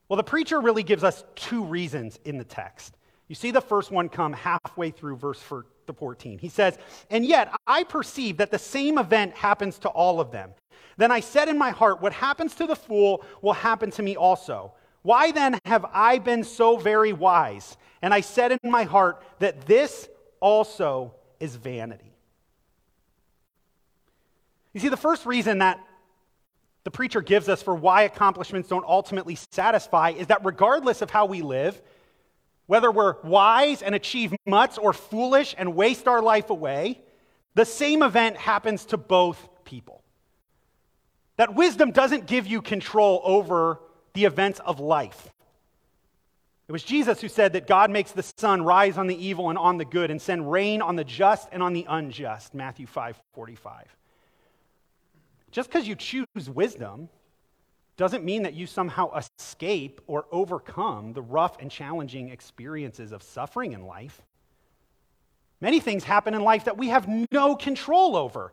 Well, 0.08 0.16
the 0.16 0.24
preacher 0.24 0.60
really 0.60 0.82
gives 0.82 1.04
us 1.04 1.24
two 1.34 1.64
reasons 1.64 2.18
in 2.24 2.38
the 2.38 2.44
text. 2.44 2.96
You 3.26 3.34
see 3.34 3.50
the 3.50 3.60
first 3.60 3.90
one 3.90 4.08
come 4.08 4.32
halfway 4.32 4.90
through 4.90 5.16
verse 5.16 5.42
the 5.86 5.92
14. 5.92 6.38
He 6.38 6.48
says, 6.48 6.78
And 7.10 7.26
yet 7.26 7.52
I 7.66 7.82
perceive 7.84 8.36
that 8.38 8.52
the 8.52 8.58
same 8.58 8.96
event 8.96 9.34
happens 9.34 9.78
to 9.80 9.88
all 9.88 10.20
of 10.20 10.30
them. 10.30 10.52
Then 10.96 11.10
I 11.10 11.20
said 11.20 11.48
in 11.48 11.58
my 11.58 11.70
heart, 11.70 12.00
What 12.00 12.12
happens 12.12 12.54
to 12.56 12.66
the 12.66 12.76
fool 12.76 13.24
will 13.42 13.52
happen 13.52 13.90
to 13.92 14.02
me 14.02 14.16
also. 14.16 14.72
Why 15.02 15.30
then 15.32 15.58
have 15.64 15.86
I 15.92 16.18
been 16.18 16.44
so 16.44 16.76
very 16.76 17.12
wise? 17.12 17.76
And 18.02 18.12
I 18.12 18.20
said 18.20 18.52
in 18.52 18.70
my 18.70 18.84
heart 18.84 19.22
that 19.38 19.62
this 19.66 20.08
also 20.40 21.14
is 21.40 21.56
vanity. 21.56 22.12
You 24.72 24.80
see, 24.80 24.88
the 24.88 24.96
first 24.96 25.26
reason 25.26 25.58
that 25.58 25.80
the 26.84 26.90
preacher 26.90 27.20
gives 27.20 27.48
us 27.48 27.62
for 27.62 27.74
why 27.74 28.02
accomplishments 28.02 28.68
don't 28.68 28.84
ultimately 28.86 29.36
satisfy 29.50 30.10
is 30.10 30.28
that 30.28 30.44
regardless 30.44 31.02
of 31.02 31.10
how 31.10 31.26
we 31.26 31.42
live, 31.42 31.80
whether 32.66 32.90
we're 32.90 33.20
wise 33.22 33.82
and 33.82 33.94
achieve 33.94 34.34
much 34.46 34.78
or 34.78 34.92
foolish 34.92 35.54
and 35.58 35.74
waste 35.74 36.06
our 36.06 36.22
life 36.22 36.50
away, 36.50 37.00
the 37.54 37.64
same 37.64 38.02
event 38.02 38.36
happens 38.36 38.84
to 38.86 38.96
both 38.96 39.48
people. 39.64 40.04
That 41.36 41.54
wisdom 41.54 41.90
doesn't 41.92 42.26
give 42.26 42.46
you 42.46 42.62
control 42.62 43.20
over 43.24 43.80
the 44.18 44.24
events 44.24 44.58
of 44.66 44.80
life. 44.80 45.30
It 46.66 46.72
was 46.72 46.82
Jesus 46.82 47.20
who 47.20 47.28
said 47.28 47.52
that 47.52 47.68
God 47.68 47.88
makes 47.88 48.10
the 48.10 48.24
sun 48.36 48.62
rise 48.62 48.98
on 48.98 49.06
the 49.06 49.14
evil 49.14 49.48
and 49.48 49.56
on 49.56 49.78
the 49.78 49.84
good 49.84 50.10
and 50.10 50.20
send 50.20 50.50
rain 50.50 50.82
on 50.82 50.96
the 50.96 51.04
just 51.04 51.48
and 51.52 51.62
on 51.62 51.72
the 51.72 51.86
unjust, 51.88 52.52
Matthew 52.52 52.88
5 52.88 53.16
45. 53.34 53.96
Just 55.52 55.70
because 55.70 55.86
you 55.86 55.94
choose 55.94 56.26
wisdom 56.52 57.08
doesn't 57.96 58.24
mean 58.24 58.42
that 58.42 58.54
you 58.54 58.66
somehow 58.66 59.16
escape 59.16 60.00
or 60.08 60.26
overcome 60.32 61.12
the 61.12 61.22
rough 61.22 61.56
and 61.60 61.70
challenging 61.70 62.30
experiences 62.30 63.12
of 63.12 63.22
suffering 63.22 63.72
in 63.72 63.86
life. 63.86 64.20
Many 65.60 65.78
things 65.78 66.02
happen 66.02 66.34
in 66.34 66.42
life 66.42 66.64
that 66.64 66.76
we 66.76 66.88
have 66.88 67.08
no 67.30 67.54
control 67.54 68.16
over, 68.16 68.52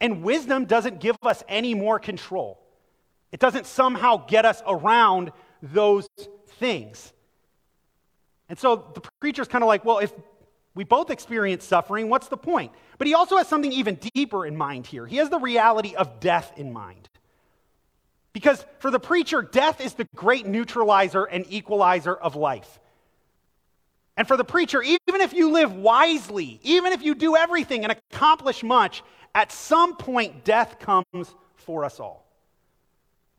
and 0.00 0.22
wisdom 0.22 0.66
doesn't 0.66 1.00
give 1.00 1.16
us 1.24 1.42
any 1.48 1.74
more 1.74 1.98
control. 1.98 2.60
It 3.32 3.40
doesn't 3.40 3.66
somehow 3.66 4.26
get 4.26 4.44
us 4.44 4.62
around 4.66 5.32
those 5.62 6.08
things. 6.48 7.12
And 8.48 8.58
so 8.58 8.90
the 8.94 9.02
preacher's 9.20 9.48
kind 9.48 9.62
of 9.62 9.68
like, 9.68 9.84
well, 9.84 9.98
if 9.98 10.12
we 10.74 10.84
both 10.84 11.10
experience 11.10 11.64
suffering, 11.64 12.08
what's 12.08 12.28
the 12.28 12.36
point? 12.36 12.72
But 12.98 13.06
he 13.06 13.14
also 13.14 13.36
has 13.36 13.48
something 13.48 13.72
even 13.72 13.98
deeper 14.14 14.46
in 14.46 14.56
mind 14.56 14.86
here. 14.86 15.06
He 15.06 15.16
has 15.16 15.30
the 15.30 15.38
reality 15.38 15.94
of 15.94 16.20
death 16.20 16.52
in 16.56 16.72
mind. 16.72 17.08
Because 18.32 18.64
for 18.78 18.90
the 18.90 19.00
preacher, 19.00 19.42
death 19.42 19.80
is 19.80 19.94
the 19.94 20.06
great 20.14 20.46
neutralizer 20.46 21.24
and 21.24 21.44
equalizer 21.48 22.14
of 22.14 22.36
life. 22.36 22.78
And 24.16 24.28
for 24.28 24.36
the 24.36 24.44
preacher, 24.44 24.82
even 24.82 25.20
if 25.20 25.32
you 25.32 25.50
live 25.50 25.74
wisely, 25.74 26.60
even 26.62 26.92
if 26.92 27.02
you 27.02 27.14
do 27.14 27.36
everything 27.36 27.84
and 27.84 27.92
accomplish 27.92 28.62
much, 28.62 29.02
at 29.34 29.50
some 29.50 29.96
point 29.96 30.44
death 30.44 30.78
comes 30.78 31.34
for 31.54 31.84
us 31.84 31.98
all. 31.98 32.29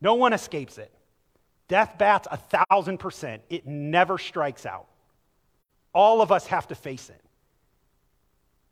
No 0.02 0.14
one 0.14 0.32
escapes 0.32 0.76
it. 0.78 0.92
Death 1.68 1.96
bats 1.96 2.26
a 2.30 2.36
thousand 2.36 2.98
percent, 2.98 3.42
it 3.48 3.66
never 3.66 4.18
strikes 4.18 4.66
out. 4.66 4.88
All 5.94 6.20
of 6.20 6.32
us 6.32 6.46
have 6.48 6.66
to 6.68 6.74
face 6.74 7.08
it. 7.08 7.20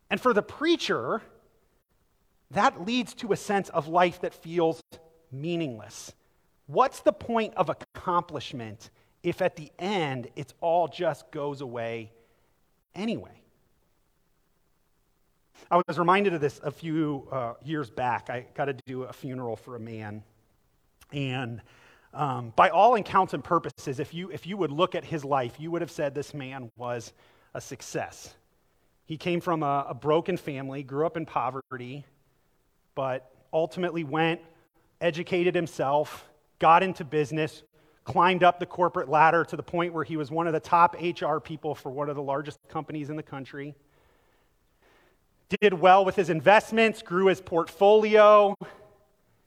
And 0.09 0.19
for 0.19 0.33
the 0.33 0.41
preacher, 0.41 1.21
that 2.51 2.85
leads 2.85 3.13
to 3.15 3.31
a 3.31 3.37
sense 3.37 3.69
of 3.69 3.87
life 3.87 4.21
that 4.21 4.33
feels 4.33 4.81
meaningless. 5.31 6.11
What's 6.67 6.99
the 6.99 7.13
point 7.13 7.53
of 7.55 7.69
accomplishment 7.69 8.89
if 9.23 9.41
at 9.41 9.55
the 9.55 9.71
end 9.79 10.27
it 10.35 10.53
all 10.59 10.89
just 10.89 11.31
goes 11.31 11.61
away 11.61 12.11
anyway? 12.93 13.41
I 15.69 15.81
was 15.87 15.97
reminded 15.97 16.33
of 16.33 16.41
this 16.41 16.59
a 16.61 16.71
few 16.71 17.27
uh, 17.31 17.53
years 17.63 17.89
back. 17.89 18.29
I 18.29 18.47
got 18.53 18.65
to 18.65 18.75
do 18.85 19.03
a 19.03 19.13
funeral 19.13 19.55
for 19.55 19.77
a 19.77 19.79
man. 19.79 20.23
And 21.11 21.61
um, 22.13 22.53
by 22.55 22.69
all 22.69 22.95
accounts 22.95 23.33
and 23.33 23.43
purposes, 23.43 23.99
if 23.99 24.13
you, 24.13 24.29
if 24.31 24.45
you 24.45 24.57
would 24.57 24.71
look 24.71 24.95
at 24.95 25.05
his 25.05 25.23
life, 25.23 25.59
you 25.59 25.71
would 25.71 25.81
have 25.81 25.91
said 25.91 26.13
this 26.13 26.33
man 26.33 26.71
was 26.77 27.13
a 27.53 27.61
success. 27.61 28.33
He 29.05 29.17
came 29.17 29.41
from 29.41 29.63
a, 29.63 29.87
a 29.89 29.93
broken 29.93 30.37
family, 30.37 30.83
grew 30.83 31.05
up 31.05 31.17
in 31.17 31.25
poverty, 31.25 32.05
but 32.95 33.31
ultimately 33.53 34.03
went 34.03 34.41
educated 35.01 35.55
himself, 35.55 36.29
got 36.59 36.83
into 36.83 37.03
business, 37.03 37.63
climbed 38.03 38.43
up 38.43 38.59
the 38.59 38.65
corporate 38.65 39.09
ladder 39.09 39.43
to 39.45 39.55
the 39.55 39.63
point 39.63 39.93
where 39.93 40.03
he 40.03 40.17
was 40.17 40.31
one 40.31 40.47
of 40.47 40.53
the 40.53 40.59
top 40.59 40.95
HR 41.01 41.37
people 41.37 41.75
for 41.75 41.91
one 41.91 42.09
of 42.09 42.15
the 42.15 42.21
largest 42.21 42.59
companies 42.69 43.09
in 43.09 43.15
the 43.15 43.23
country. 43.23 43.75
Did 45.59 45.73
well 45.73 46.05
with 46.05 46.15
his 46.15 46.29
investments, 46.29 47.01
grew 47.01 47.25
his 47.25 47.41
portfolio, 47.41 48.55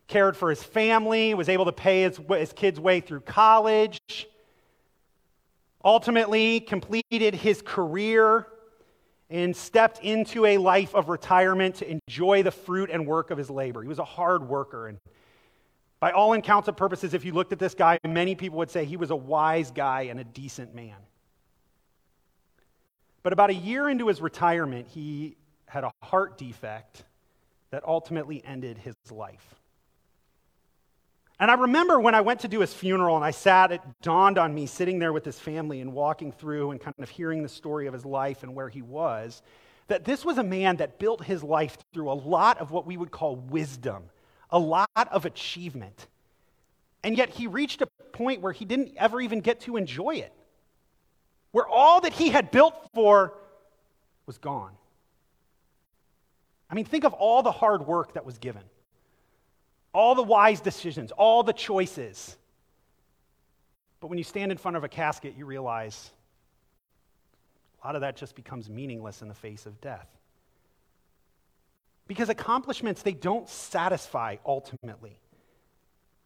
cared 0.07 0.37
for 0.37 0.51
his 0.51 0.63
family, 0.63 1.35
was 1.35 1.49
able 1.49 1.65
to 1.65 1.73
pay 1.73 2.03
his, 2.03 2.21
his 2.29 2.53
kids' 2.53 2.79
way 2.79 3.01
through 3.01 3.21
college, 3.21 4.01
ultimately 5.85 6.61
completed 6.61 7.35
his 7.35 7.63
career 7.63 8.47
and 9.31 9.57
stepped 9.57 9.99
into 10.01 10.45
a 10.47 10.59
life 10.59 10.95
of 10.95 11.09
retirement 11.09 11.77
to 11.77 11.91
enjoy 11.91 12.43
the 12.43 12.51
fruit 12.51 12.91
and 12.91 13.07
work 13.07 13.31
of 13.31 13.39
his 13.39 13.51
labor. 13.51 13.83
He 13.83 13.89
was 13.89 13.99
a 13.99 14.05
hard 14.05 14.49
worker. 14.49 14.87
And 14.89 14.99
by 16.01 16.13
all 16.13 16.33
accounts 16.35 16.69
and 16.69 16.77
purposes, 16.77 17.15
if 17.15 17.25
you 17.25 17.33
looked 17.33 17.53
at 17.53 17.59
this 17.59 17.75
guy, 17.75 17.99
many 18.07 18.35
people 18.35 18.59
would 18.59 18.71
say 18.71 18.85
he 18.85 18.97
was 18.97 19.11
a 19.11 19.17
wise 19.17 19.71
guy 19.71 20.03
and 20.03 20.21
a 20.21 20.25
decent 20.25 20.75
man. 20.75 20.97
But 23.23 23.33
about 23.33 23.49
a 23.51 23.55
year 23.55 23.89
into 23.89 24.09
his 24.09 24.21
retirement, 24.21 24.87
he 24.89 25.37
had 25.67 25.83
a 25.83 25.93
heart 26.03 26.37
defect 26.37 27.05
that 27.71 27.83
ultimately 27.87 28.45
ended 28.45 28.79
his 28.79 28.95
life. 29.11 29.55
And 31.41 31.51
I 31.51 31.55
remember 31.55 31.99
when 31.99 32.15
I 32.15 32.21
went 32.21 32.41
to 32.41 32.49
do 32.49 32.61
his 32.61 32.73
funeral 32.73 33.17
and 33.17 33.25
I 33.25 33.33
sat, 33.33 33.73
it 33.73 33.81
dawned 34.03 34.39
on 34.39 34.55
me 34.55 34.67
sitting 34.67 34.99
there 34.99 35.13
with 35.13 35.25
his 35.25 35.39
family 35.39 35.81
and 35.81 35.93
walking 35.93 36.31
through 36.31 36.71
and 36.71 36.81
kind 36.81 36.95
of 36.99 37.09
hearing 37.09 37.43
the 37.43 37.49
story 37.49 37.87
of 37.87 37.93
his 37.93 38.05
life 38.05 38.45
and 38.45 38.55
where 38.55 38.69
he 38.69 38.83
was, 38.83 39.43
that 39.89 40.05
this 40.05 40.25
was 40.25 40.39
a 40.39 40.45
man 40.45 40.77
that 40.77 40.99
built 40.99 41.25
his 41.25 41.43
life 41.43 41.77
through 41.93 42.11
a 42.11 42.15
lot 42.15 42.59
of 42.59 42.71
what 42.71 42.87
we 42.87 42.97
would 42.97 43.11
call 43.11 43.37
wisdom, 43.37 44.05
a 44.51 44.59
lot 44.59 44.89
of 45.11 45.27
achievement. 45.27 46.07
And 47.03 47.19
yet 47.19 47.31
he 47.31 47.49
reached 47.49 47.83
a 47.83 47.87
point 48.13 48.41
where 48.41 48.53
he 48.53 48.65
didn't 48.65 48.93
ever 48.97 49.21
even 49.21 49.41
get 49.41 49.61
to 49.63 49.77
enjoy 49.77 50.17
it, 50.17 50.33
where 51.51 51.67
all 51.67 52.01
that 52.03 52.13
he 52.13 52.29
had 52.29 52.53
built 52.53 52.75
for 52.95 53.35
was 54.27 54.39
gone. 54.39 54.73
I 56.71 56.75
mean, 56.77 56.85
think 56.85 57.05
of 57.05 57.13
all 57.13 57.43
the 57.43 57.53
hard 57.53 57.87
work 57.87 58.15
that 58.15 58.25
was 58.25 58.39
given 58.39 58.63
all 59.95 60.15
the 60.15 60.23
wise 60.23 60.61
decisions, 60.61 61.13
all 61.13 61.43
the 61.43 61.53
choices. 61.53 62.37
But 64.01 64.09
when 64.09 64.19
you 64.19 64.25
stand 64.25 64.53
in 64.53 64.59
front 64.59 64.77
of 64.77 64.85
a 64.85 64.89
casket, 64.89 65.35
you 65.37 65.47
realize 65.47 66.11
a 67.83 67.87
lot 67.87 67.95
of 67.95 68.03
that 68.03 68.17
just 68.17 68.35
becomes 68.35 68.69
meaningless 68.69 69.23
in 69.23 69.29
the 69.29 69.35
face 69.35 69.67
of 69.67 69.81
death. 69.81 70.09
Because 72.07 72.29
accomplishments, 72.29 73.03
they 73.03 73.13
don't 73.13 73.49
satisfy 73.49 74.37
ultimately. 74.45 75.19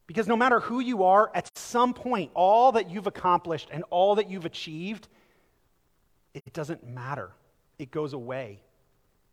Because 0.07 0.27
no 0.27 0.37
matter 0.37 0.59
who 0.59 0.81
you 0.81 1.05
are, 1.05 1.31
at 1.35 1.57
some 1.57 1.93
point, 1.93 2.31
all 2.35 2.73
that 2.73 2.91
you've 2.91 3.07
accomplished 3.07 3.69
and 3.71 3.85
all 3.91 4.15
that 4.17 4.31
you've 4.31 4.47
achieved, 4.47 5.07
it 6.35 6.53
doesn't 6.53 6.85
matter. 6.87 7.31
It 7.79 7.91
goes 7.91 8.13
away. 8.13 8.61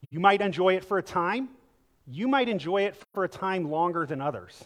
You 0.09 0.19
might 0.19 0.41
enjoy 0.41 0.75
it 0.75 0.83
for 0.83 0.97
a 0.97 1.03
time, 1.03 1.49
you 2.07 2.27
might 2.27 2.49
enjoy 2.49 2.83
it 2.83 2.95
for 3.13 3.23
a 3.23 3.29
time 3.29 3.69
longer 3.69 4.05
than 4.05 4.21
others, 4.21 4.63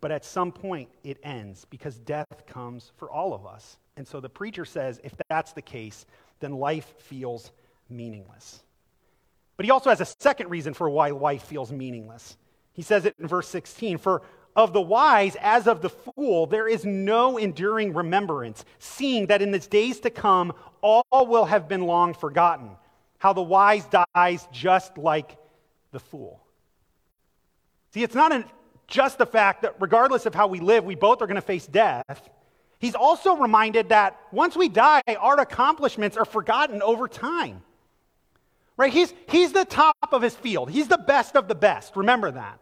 but 0.00 0.10
at 0.10 0.24
some 0.24 0.52
point 0.52 0.88
it 1.04 1.18
ends 1.22 1.64
because 1.66 1.96
death 1.98 2.46
comes 2.46 2.92
for 2.96 3.10
all 3.10 3.32
of 3.32 3.46
us. 3.46 3.78
And 3.96 4.06
so 4.06 4.20
the 4.20 4.28
preacher 4.28 4.64
says 4.64 5.00
if 5.04 5.14
that's 5.28 5.52
the 5.52 5.62
case, 5.62 6.04
then 6.40 6.52
life 6.52 6.94
feels 6.98 7.52
meaningless. 7.88 8.62
But 9.56 9.64
he 9.64 9.70
also 9.70 9.90
has 9.90 10.00
a 10.00 10.14
second 10.20 10.50
reason 10.50 10.74
for 10.74 10.90
why 10.90 11.10
life 11.10 11.44
feels 11.44 11.72
meaningless. 11.72 12.36
He 12.72 12.82
says 12.82 13.06
it 13.06 13.14
in 13.18 13.26
verse 13.26 13.48
16 13.48 13.98
For 13.98 14.22
of 14.54 14.72
the 14.72 14.80
wise 14.80 15.36
as 15.40 15.66
of 15.66 15.80
the 15.80 15.90
fool, 15.90 16.46
there 16.46 16.68
is 16.68 16.84
no 16.84 17.36
enduring 17.36 17.94
remembrance, 17.94 18.64
seeing 18.78 19.26
that 19.26 19.42
in 19.42 19.50
the 19.50 19.58
days 19.58 20.00
to 20.00 20.10
come 20.10 20.52
all 20.82 21.26
will 21.26 21.46
have 21.46 21.68
been 21.68 21.82
long 21.82 22.14
forgotten. 22.14 22.70
How 23.18 23.32
the 23.32 23.42
wise 23.42 23.86
dies 24.14 24.46
just 24.52 24.98
like 24.98 25.38
the 25.92 26.00
fool. 26.00 26.42
See, 27.92 28.02
it's 28.02 28.14
not 28.14 28.32
just 28.86 29.18
the 29.18 29.26
fact 29.26 29.62
that 29.62 29.76
regardless 29.80 30.26
of 30.26 30.34
how 30.34 30.46
we 30.46 30.60
live, 30.60 30.84
we 30.84 30.94
both 30.94 31.22
are 31.22 31.26
going 31.26 31.36
to 31.36 31.40
face 31.40 31.66
death. 31.66 32.28
He's 32.78 32.94
also 32.94 33.36
reminded 33.36 33.88
that 33.88 34.18
once 34.32 34.56
we 34.56 34.68
die, 34.68 35.02
our 35.18 35.40
accomplishments 35.40 36.16
are 36.16 36.24
forgotten 36.24 36.82
over 36.82 37.08
time. 37.08 37.62
Right? 38.76 38.92
He's, 38.92 39.14
he's 39.28 39.52
the 39.52 39.64
top 39.64 39.96
of 40.12 40.20
his 40.22 40.34
field, 40.34 40.70
he's 40.70 40.88
the 40.88 40.98
best 40.98 41.36
of 41.36 41.48
the 41.48 41.54
best. 41.54 41.96
Remember 41.96 42.30
that. 42.30 42.60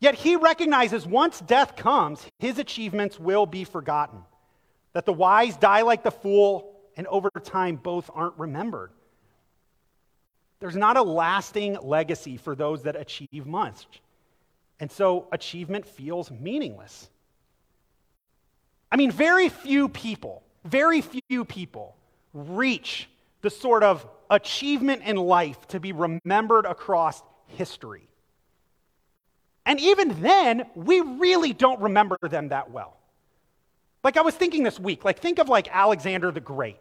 Yet 0.00 0.14
he 0.14 0.36
recognizes 0.36 1.06
once 1.06 1.40
death 1.40 1.74
comes, 1.74 2.24
his 2.38 2.58
achievements 2.58 3.18
will 3.18 3.46
be 3.46 3.64
forgotten. 3.64 4.20
That 4.92 5.06
the 5.06 5.12
wise 5.12 5.56
die 5.56 5.82
like 5.82 6.02
the 6.04 6.10
fool, 6.10 6.76
and 6.96 7.06
over 7.08 7.30
time, 7.42 7.76
both 7.76 8.10
aren't 8.14 8.38
remembered. 8.38 8.90
There's 10.60 10.76
not 10.76 10.96
a 10.96 11.02
lasting 11.02 11.78
legacy 11.82 12.36
for 12.36 12.54
those 12.54 12.82
that 12.82 12.96
achieve 12.96 13.46
much. 13.46 13.86
And 14.80 14.90
so 14.90 15.28
achievement 15.32 15.86
feels 15.86 16.30
meaningless. 16.30 17.08
I 18.90 18.96
mean, 18.96 19.10
very 19.10 19.48
few 19.48 19.88
people, 19.88 20.42
very 20.64 21.00
few 21.00 21.44
people 21.44 21.96
reach 22.32 23.08
the 23.42 23.50
sort 23.50 23.82
of 23.82 24.06
achievement 24.30 25.02
in 25.04 25.16
life 25.16 25.68
to 25.68 25.80
be 25.80 25.92
remembered 25.92 26.66
across 26.66 27.22
history. 27.46 28.08
And 29.66 29.78
even 29.80 30.20
then, 30.22 30.66
we 30.74 31.00
really 31.00 31.52
don't 31.52 31.80
remember 31.80 32.16
them 32.22 32.48
that 32.48 32.70
well. 32.70 32.96
Like 34.02 34.16
I 34.16 34.22
was 34.22 34.34
thinking 34.34 34.62
this 34.62 34.80
week, 34.80 35.04
like 35.04 35.18
think 35.18 35.38
of 35.38 35.48
like 35.48 35.68
Alexander 35.70 36.30
the 36.30 36.40
Great. 36.40 36.78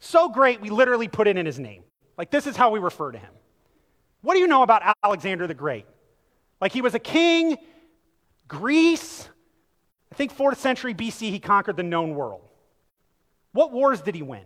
So 0.00 0.28
great, 0.28 0.60
we 0.60 0.70
literally 0.70 1.08
put 1.08 1.26
it 1.26 1.36
in 1.36 1.46
his 1.46 1.58
name. 1.58 1.82
Like, 2.18 2.30
this 2.30 2.48
is 2.48 2.56
how 2.56 2.70
we 2.70 2.80
refer 2.80 3.12
to 3.12 3.18
him. 3.18 3.30
What 4.22 4.34
do 4.34 4.40
you 4.40 4.48
know 4.48 4.64
about 4.64 4.82
Alexander 5.04 5.46
the 5.46 5.54
Great? 5.54 5.86
Like, 6.60 6.72
he 6.72 6.82
was 6.82 6.94
a 6.94 6.98
king, 6.98 7.56
Greece. 8.48 9.28
I 10.10 10.16
think 10.16 10.36
4th 10.36 10.56
century 10.56 10.94
BC, 10.94 11.30
he 11.30 11.38
conquered 11.38 11.76
the 11.76 11.84
known 11.84 12.16
world. 12.16 12.42
What 13.52 13.72
wars 13.72 14.00
did 14.00 14.16
he 14.16 14.22
win? 14.22 14.42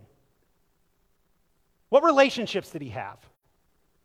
What 1.89 2.03
relationships 2.03 2.69
did 2.69 2.83
he 2.83 2.89
have? 2.89 3.17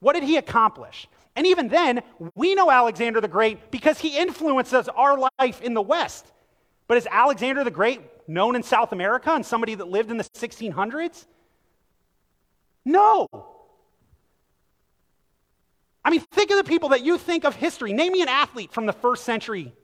What 0.00 0.14
did 0.14 0.24
he 0.24 0.38
accomplish? 0.38 1.07
And 1.37 1.46
even 1.46 1.68
then, 1.68 2.02
we 2.35 2.54
know 2.54 2.70
Alexander 2.70 3.20
the 3.20 3.28
Great 3.28 3.70
because 3.70 3.98
he 3.98 4.18
influences 4.18 4.88
our 4.88 5.18
life 5.38 5.61
in 5.61 5.74
the 5.74 5.83
West. 5.83 6.33
But 6.87 6.96
is 6.96 7.07
Alexander 7.11 7.64
the 7.64 7.70
Great 7.70 8.00
known 8.26 8.57
in 8.57 8.62
South 8.62 8.92
America 8.92 9.31
and 9.31 9.44
somebody 9.44 9.74
that 9.74 9.88
lived 9.88 10.11
in 10.11 10.16
the 10.16 10.24
1600s? 10.24 11.26
No. 12.85 13.26
I 16.09 16.11
mean, 16.11 16.21
think 16.21 16.51
of 16.51 16.57
the 16.57 16.64
people 16.64 16.88
that 16.88 17.05
you 17.05 17.18
think 17.18 17.44
of 17.44 17.55
history. 17.55 17.92
Name 17.92 18.14
me 18.14 18.23
an 18.23 18.29
athlete 18.29 18.73
from 18.73 18.87
the 18.87 18.94
first 18.94 19.25
century. 19.25 19.75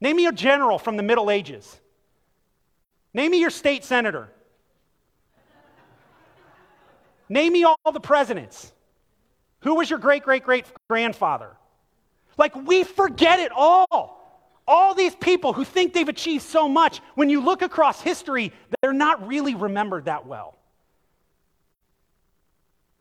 Name 0.00 0.14
me 0.14 0.26
a 0.26 0.30
general 0.30 0.78
from 0.78 0.96
the 0.96 1.02
Middle 1.02 1.32
Ages. 1.32 1.80
Name 3.12 3.32
me 3.32 3.40
your 3.40 3.50
state 3.50 3.82
senator. 3.82 4.28
Name 7.28 7.54
me 7.54 7.64
all 7.64 7.76
the 7.92 7.98
presidents. 7.98 8.72
Who 9.62 9.74
was 9.74 9.90
your 9.90 9.98
great 9.98 10.22
great 10.22 10.44
great 10.44 10.64
grandfather? 10.88 11.56
Like, 12.36 12.54
we 12.54 12.84
forget 12.84 13.40
it 13.40 13.50
all. 13.50 14.60
All 14.68 14.94
these 14.94 15.16
people 15.16 15.52
who 15.52 15.64
think 15.64 15.92
they've 15.92 16.08
achieved 16.08 16.44
so 16.44 16.68
much, 16.68 17.00
when 17.16 17.28
you 17.28 17.40
look 17.40 17.62
across 17.62 18.00
history, 18.00 18.52
they're 18.80 18.92
not 18.92 19.26
really 19.26 19.56
remembered 19.56 20.04
that 20.04 20.24
well. 20.24 20.56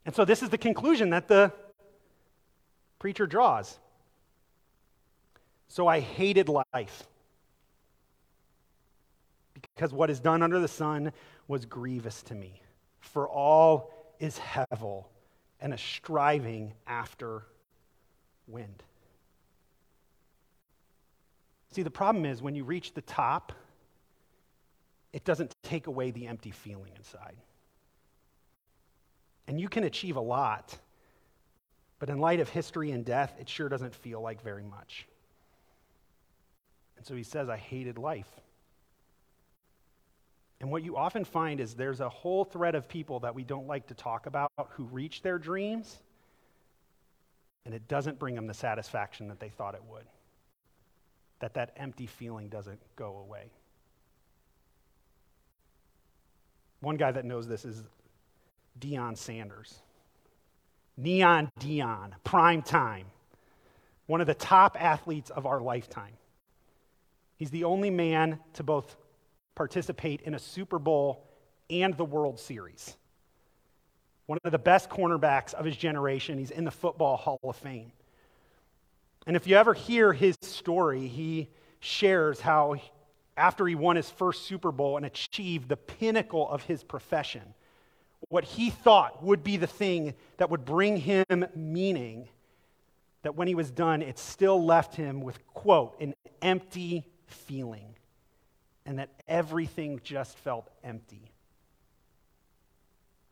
And 0.07 0.15
so, 0.15 0.25
this 0.25 0.41
is 0.41 0.49
the 0.49 0.57
conclusion 0.57 1.11
that 1.11 1.27
the 1.27 1.53
preacher 2.99 3.27
draws. 3.27 3.77
So 5.67 5.87
I 5.87 5.99
hated 5.99 6.49
life 6.49 7.07
because 9.53 9.91
what 9.93 10.09
is 10.09 10.19
done 10.19 10.43
under 10.43 10.59
the 10.59 10.67
sun 10.67 11.11
was 11.47 11.65
grievous 11.65 12.21
to 12.23 12.35
me. 12.35 12.61
For 12.99 13.27
all 13.27 13.91
is 14.19 14.39
hevel 14.39 15.05
and 15.59 15.73
a 15.73 15.77
striving 15.77 16.73
after 16.85 17.43
wind. 18.47 18.83
See, 21.71 21.83
the 21.83 21.91
problem 21.91 22.25
is 22.25 22.41
when 22.41 22.55
you 22.55 22.63
reach 22.63 22.93
the 22.93 23.01
top, 23.01 23.51
it 25.13 25.23
doesn't 25.23 25.55
take 25.63 25.87
away 25.87 26.11
the 26.11 26.27
empty 26.27 26.51
feeling 26.51 26.91
inside. 26.95 27.35
And 29.47 29.59
you 29.59 29.69
can 29.69 29.83
achieve 29.83 30.15
a 30.15 30.21
lot 30.21 30.77
but 31.99 32.09
in 32.09 32.19
light 32.19 32.39
of 32.39 32.49
history 32.49 32.91
and 32.91 33.03
death, 33.03 33.33
it 33.39 33.49
sure 33.49 33.69
doesn't 33.69 33.95
feel 33.95 34.21
like 34.21 34.41
very 34.43 34.63
much. 34.63 35.07
And 36.97 37.05
so 37.05 37.15
he 37.15 37.23
says, 37.23 37.49
I 37.49 37.57
hated 37.57 37.97
life. 37.97 38.29
And 40.59 40.71
what 40.71 40.83
you 40.83 40.97
often 40.97 41.23
find 41.23 41.59
is 41.59 41.75
there's 41.75 42.01
a 42.01 42.09
whole 42.09 42.43
thread 42.43 42.75
of 42.75 42.87
people 42.87 43.19
that 43.19 43.35
we 43.35 43.43
don't 43.43 43.67
like 43.67 43.87
to 43.87 43.93
talk 43.93 44.25
about 44.25 44.51
who 44.71 44.85
reach 44.85 45.21
their 45.21 45.37
dreams, 45.37 45.97
and 47.65 47.75
it 47.75 47.87
doesn't 47.87 48.17
bring 48.17 48.33
them 48.33 48.47
the 48.47 48.53
satisfaction 48.53 49.27
that 49.27 49.39
they 49.39 49.49
thought 49.49 49.75
it 49.75 49.83
would. 49.89 50.05
that 51.39 51.53
that 51.53 51.71
empty 51.77 52.07
feeling 52.07 52.49
doesn't 52.49 52.79
go 52.95 53.17
away. 53.17 53.51
One 56.79 56.97
guy 56.97 57.11
that 57.11 57.25
knows 57.25 57.47
this 57.47 57.65
is 57.65 57.83
Deion 58.79 59.17
Sanders. 59.17 59.79
Neon 60.97 61.51
Deion, 61.59 62.11
prime 62.23 62.61
time, 62.61 63.05
one 64.07 64.19
of 64.19 64.27
the 64.27 64.33
top 64.33 64.75
athletes 64.81 65.29
of 65.29 65.45
our 65.45 65.59
lifetime. 65.59 66.13
He's 67.37 67.51
the 67.51 67.65
only 67.65 67.91
man 67.91 68.39
to 68.53 68.63
both 68.63 68.97
participate 69.55 70.21
in 70.21 70.33
a 70.33 70.39
Super 70.39 70.79
Bowl 70.79 71.27
and 71.69 71.95
the 71.95 72.05
World 72.05 72.39
Series. 72.39 72.97
One 74.25 74.39
of 74.43 74.51
the 74.51 74.57
best 74.57 74.89
cornerbacks 74.89 75.53
of 75.53 75.65
his 75.65 75.77
generation. 75.77 76.37
He's 76.37 76.51
in 76.51 76.65
the 76.65 76.71
Football 76.71 77.15
Hall 77.17 77.39
of 77.43 77.55
Fame. 77.55 77.91
And 79.25 79.35
if 79.35 79.45
you 79.45 79.55
ever 79.55 79.73
hear 79.73 80.13
his 80.13 80.35
story, 80.41 81.07
he 81.07 81.49
shares 81.79 82.41
how 82.41 82.75
after 83.35 83.67
he 83.67 83.75
won 83.75 83.95
his 83.95 84.09
first 84.09 84.45
Super 84.45 84.71
Bowl 84.71 84.97
and 84.97 85.05
achieved 85.05 85.69
the 85.69 85.77
pinnacle 85.77 86.49
of 86.49 86.63
his 86.63 86.83
profession, 86.83 87.53
what 88.29 88.43
he 88.43 88.69
thought 88.69 89.23
would 89.23 89.43
be 89.43 89.57
the 89.57 89.67
thing 89.67 90.13
that 90.37 90.49
would 90.49 90.65
bring 90.65 90.97
him 90.97 91.25
meaning, 91.55 92.27
that 93.23 93.35
when 93.35 93.47
he 93.47 93.55
was 93.55 93.71
done, 93.71 94.01
it 94.01 94.19
still 94.19 94.63
left 94.63 94.95
him 94.95 95.21
with, 95.21 95.45
quote, 95.47 95.99
an 96.01 96.13
empty 96.41 97.07
feeling, 97.25 97.95
and 98.85 98.99
that 98.99 99.09
everything 99.27 99.99
just 100.03 100.37
felt 100.37 100.69
empty. 100.83 101.31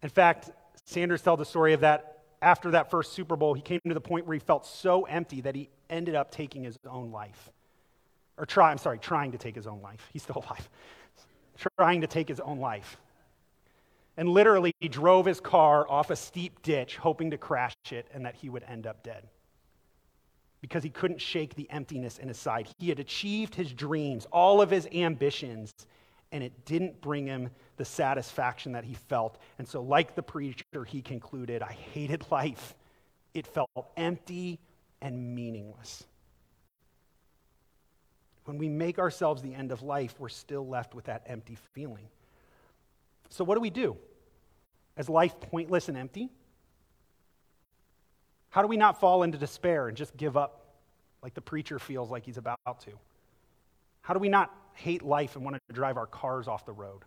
In 0.02 0.10
fact, 0.10 0.52
Sanders 0.86 1.22
tells 1.22 1.40
the 1.40 1.46
story 1.46 1.74
of 1.74 1.82
that 1.82 2.16
after 2.42 2.72
that 2.72 2.92
first 2.92 3.14
Super 3.14 3.36
Bowl, 3.36 3.54
he 3.54 3.62
came 3.62 3.82
to 3.88 3.94
the 3.94 4.02
point 4.02 4.28
where 4.28 4.36
he 4.36 4.40
felt 4.40 4.66
so 4.66 5.04
empty 5.04 5.42
that 5.42 5.56
he 5.56 5.70
ended 5.90 6.16
up 6.16 6.32
taking 6.32 6.64
his 6.64 6.78
own 6.88 7.12
life. 7.12 7.50
Or 8.38 8.46
try, 8.46 8.70
I'm 8.70 8.78
sorry, 8.78 9.00
trying 9.00 9.32
to 9.32 9.38
take 9.38 9.56
his 9.56 9.66
own 9.66 9.82
life. 9.82 10.08
He's 10.14 10.24
still 10.24 10.44
alive. 10.46 10.70
trying 11.78 12.02
to 12.02 12.08
take 12.08 12.28
his 12.28 12.40
own 12.40 12.60
life 12.60 12.98
and 14.17 14.30
literally 14.30 14.73
he 14.80 14.88
drove 14.88 15.25
his 15.25 15.39
car 15.39 15.89
off 15.89 16.10
a 16.10 16.15
steep 16.15 16.62
ditch, 16.62 16.97
hoping 16.97 17.32
to 17.32 17.38
crash 17.38 17.75
it 17.91 18.08
and 18.13 18.25
that 18.25 18.36
he 18.36 18.49
would 18.49 18.63
end 18.63 18.88
up 18.88 19.04
dead. 19.04 19.28
Because 20.62 20.84
he 20.84 20.89
couldn't 20.89 21.21
shake 21.21 21.56
the 21.56 21.69
emptiness 21.69 22.17
in 22.17 22.28
his 22.28 22.38
side. 22.38 22.67
He 22.80 22.89
had 22.89 22.99
achieved 22.99 23.54
his 23.54 23.73
dreams, 23.73 24.25
all 24.32 24.62
of 24.62 24.69
his 24.69 24.88
ambitions, 24.93 25.73
and 26.32 26.43
it 26.43 26.65
didn't 26.65 27.01
bring 27.01 27.28
him 27.28 27.49
the 27.78 27.86
satisfaction 27.86 28.71
that 28.71 28.84
he 28.84 28.93
felt. 28.93 29.38
And 29.60 29.67
so, 29.67 29.82
like 29.82 30.15
the 30.15 30.23
preacher, 30.23 30.86
he 30.88 31.01
concluded, 31.01 31.62
I 31.62 31.73
hated 31.73 32.25
life. 32.32 32.73
It 33.34 33.45
felt 33.45 33.69
empty 33.97 34.60
and 35.01 35.36
meaningless. 35.36 36.06
When 38.45 38.58
we 38.58 38.69
make 38.69 38.97
ourselves 38.97 39.41
the 39.41 39.54
end 39.54 39.71
of 39.71 39.82
life, 39.82 40.15
we're 40.19 40.30
still 40.30 40.67
left 40.67 40.95
with 40.95 41.06
that 41.06 41.23
empty 41.25 41.58
feeling. 41.73 42.08
So, 43.36 43.43
what 43.43 43.56
do 43.56 43.62
we 43.62 43.69
do? 43.69 43.98
Is 44.98 45.10
life 45.10 45.41
pointless 45.41 45.89
and 45.89 45.98
empty? 45.98 46.30
How 48.50 48.62
do 48.62 48.69
we 48.69 48.78
not 48.78 48.98
fall 49.02 49.24
into 49.24 49.38
despair 49.38 49.89
and 49.89 49.98
just 49.98 50.15
give 50.15 50.38
up 50.38 50.76
like 51.21 51.34
the 51.34 51.41
preacher 51.41 51.78
feels 51.78 52.10
like 52.10 52.24
he's 52.24 52.38
about 52.38 52.80
to? 52.86 52.91
How 54.04 54.13
do 54.13 54.21
we 54.21 54.30
not 54.30 54.56
hate 54.76 55.04
life 55.04 55.36
and 55.36 55.43
want 55.43 55.58
to 55.67 55.74
drive 55.74 55.98
our 55.98 56.08
cars 56.08 56.48
off 56.48 56.65
the 56.65 56.71
road? 56.71 57.02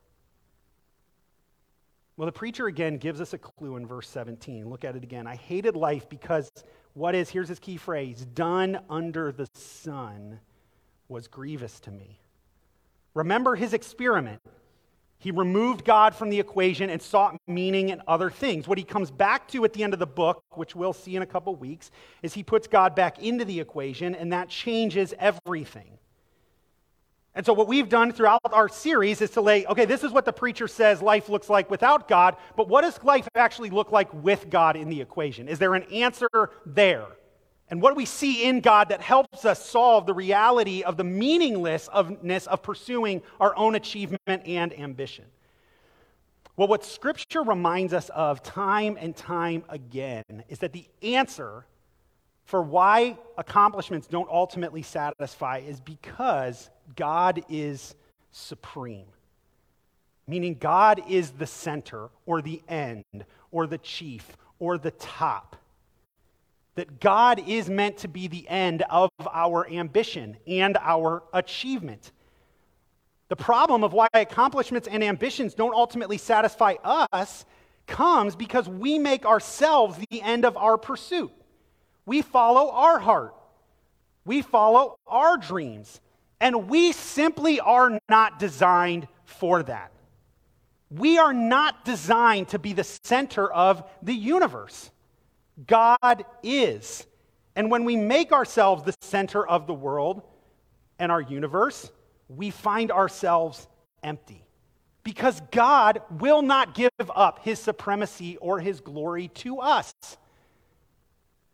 Well, 2.18 2.26
the 2.26 2.32
preacher 2.32 2.66
again 2.66 2.98
gives 2.98 3.22
us 3.22 3.32
a 3.32 3.38
clue 3.38 3.76
in 3.76 3.86
verse 3.86 4.06
17. 4.10 4.68
Look 4.68 4.84
at 4.84 4.96
it 4.96 5.04
again. 5.04 5.26
I 5.26 5.36
hated 5.36 5.76
life 5.76 6.10
because 6.10 6.52
what 6.92 7.14
is, 7.14 7.30
here's 7.30 7.48
his 7.48 7.58
key 7.58 7.78
phrase, 7.78 8.26
done 8.34 8.80
under 8.90 9.32
the 9.32 9.48
sun 9.54 10.40
was 11.08 11.26
grievous 11.26 11.80
to 11.80 11.90
me. 11.90 12.20
Remember 13.14 13.56
his 13.56 13.72
experiment. 13.72 14.42
He 15.20 15.32
removed 15.32 15.84
God 15.84 16.14
from 16.14 16.30
the 16.30 16.38
equation 16.38 16.90
and 16.90 17.02
sought 17.02 17.36
meaning 17.48 17.88
in 17.88 18.00
other 18.06 18.30
things. 18.30 18.68
What 18.68 18.78
he 18.78 18.84
comes 18.84 19.10
back 19.10 19.48
to 19.48 19.64
at 19.64 19.72
the 19.72 19.82
end 19.82 19.92
of 19.92 19.98
the 19.98 20.06
book, 20.06 20.44
which 20.50 20.76
we'll 20.76 20.92
see 20.92 21.16
in 21.16 21.22
a 21.22 21.26
couple 21.26 21.54
weeks, 21.56 21.90
is 22.22 22.34
he 22.34 22.44
puts 22.44 22.68
God 22.68 22.94
back 22.94 23.18
into 23.18 23.44
the 23.44 23.58
equation, 23.58 24.14
and 24.14 24.32
that 24.32 24.48
changes 24.48 25.14
everything. 25.18 25.98
And 27.34 27.44
so, 27.44 27.52
what 27.52 27.66
we've 27.68 27.88
done 27.88 28.12
throughout 28.12 28.40
our 28.52 28.68
series 28.68 29.20
is 29.20 29.30
to 29.30 29.40
lay, 29.40 29.66
okay, 29.66 29.84
this 29.84 30.04
is 30.04 30.12
what 30.12 30.24
the 30.24 30.32
preacher 30.32 30.68
says 30.68 31.02
life 31.02 31.28
looks 31.28 31.50
like 31.50 31.68
without 31.68 32.08
God, 32.08 32.36
but 32.56 32.68
what 32.68 32.82
does 32.82 33.02
life 33.02 33.28
actually 33.34 33.70
look 33.70 33.90
like 33.90 34.12
with 34.14 34.50
God 34.50 34.76
in 34.76 34.88
the 34.88 35.00
equation? 35.00 35.48
Is 35.48 35.58
there 35.58 35.74
an 35.74 35.84
answer 35.84 36.28
there? 36.64 37.06
And 37.70 37.82
what 37.82 37.90
do 37.90 37.96
we 37.96 38.06
see 38.06 38.44
in 38.44 38.60
God 38.60 38.88
that 38.88 39.02
helps 39.02 39.44
us 39.44 39.64
solve 39.64 40.06
the 40.06 40.14
reality 40.14 40.82
of 40.82 40.96
the 40.96 41.04
meaninglessness 41.04 42.46
of 42.46 42.62
pursuing 42.62 43.22
our 43.40 43.54
own 43.56 43.74
achievement 43.74 44.42
and 44.46 44.78
ambition? 44.78 45.26
Well, 46.56 46.66
what 46.66 46.84
Scripture 46.84 47.42
reminds 47.42 47.92
us 47.92 48.08
of 48.08 48.42
time 48.42 48.96
and 48.98 49.14
time 49.14 49.64
again 49.68 50.24
is 50.48 50.58
that 50.60 50.72
the 50.72 50.86
answer 51.02 51.66
for 52.46 52.62
why 52.62 53.18
accomplishments 53.36 54.06
don't 54.06 54.28
ultimately 54.30 54.82
satisfy 54.82 55.58
is 55.58 55.80
because 55.80 56.70
God 56.96 57.44
is 57.50 57.94
supreme. 58.32 59.06
Meaning, 60.26 60.56
God 60.58 61.02
is 61.08 61.30
the 61.32 61.46
center 61.46 62.08
or 62.26 62.40
the 62.40 62.62
end 62.68 63.04
or 63.50 63.66
the 63.66 63.78
chief 63.78 64.36
or 64.58 64.78
the 64.78 64.90
top 64.92 65.56
that 66.78 67.00
God 67.00 67.42
is 67.48 67.68
meant 67.68 67.96
to 67.98 68.08
be 68.08 68.28
the 68.28 68.48
end 68.48 68.84
of 68.88 69.10
our 69.32 69.68
ambition 69.68 70.36
and 70.46 70.76
our 70.80 71.24
achievement. 71.32 72.12
The 73.30 73.34
problem 73.34 73.82
of 73.82 73.92
why 73.92 74.06
accomplishments 74.14 74.86
and 74.86 75.02
ambitions 75.02 75.54
don't 75.54 75.74
ultimately 75.74 76.18
satisfy 76.18 76.74
us 76.84 77.44
comes 77.88 78.36
because 78.36 78.68
we 78.68 78.96
make 78.96 79.26
ourselves 79.26 79.98
the 80.08 80.22
end 80.22 80.44
of 80.44 80.56
our 80.56 80.78
pursuit. 80.78 81.32
We 82.06 82.22
follow 82.22 82.70
our 82.70 83.00
heart, 83.00 83.34
we 84.24 84.40
follow 84.40 85.00
our 85.04 85.36
dreams, 85.36 86.00
and 86.40 86.68
we 86.68 86.92
simply 86.92 87.58
are 87.58 87.98
not 88.08 88.38
designed 88.38 89.08
for 89.24 89.64
that. 89.64 89.90
We 90.92 91.18
are 91.18 91.34
not 91.34 91.84
designed 91.84 92.50
to 92.50 92.60
be 92.60 92.72
the 92.72 92.84
center 92.84 93.52
of 93.52 93.82
the 94.00 94.14
universe. 94.14 94.92
God 95.66 96.24
is. 96.42 97.06
And 97.56 97.70
when 97.70 97.84
we 97.84 97.96
make 97.96 98.32
ourselves 98.32 98.84
the 98.84 98.94
center 99.00 99.46
of 99.46 99.66
the 99.66 99.74
world 99.74 100.22
and 100.98 101.10
our 101.10 101.20
universe, 101.20 101.90
we 102.28 102.50
find 102.50 102.92
ourselves 102.92 103.66
empty. 104.02 104.44
Because 105.02 105.40
God 105.50 106.02
will 106.10 106.42
not 106.42 106.74
give 106.74 106.90
up 107.14 107.40
his 107.42 107.58
supremacy 107.58 108.36
or 108.36 108.60
his 108.60 108.80
glory 108.80 109.28
to 109.28 109.58
us. 109.60 109.92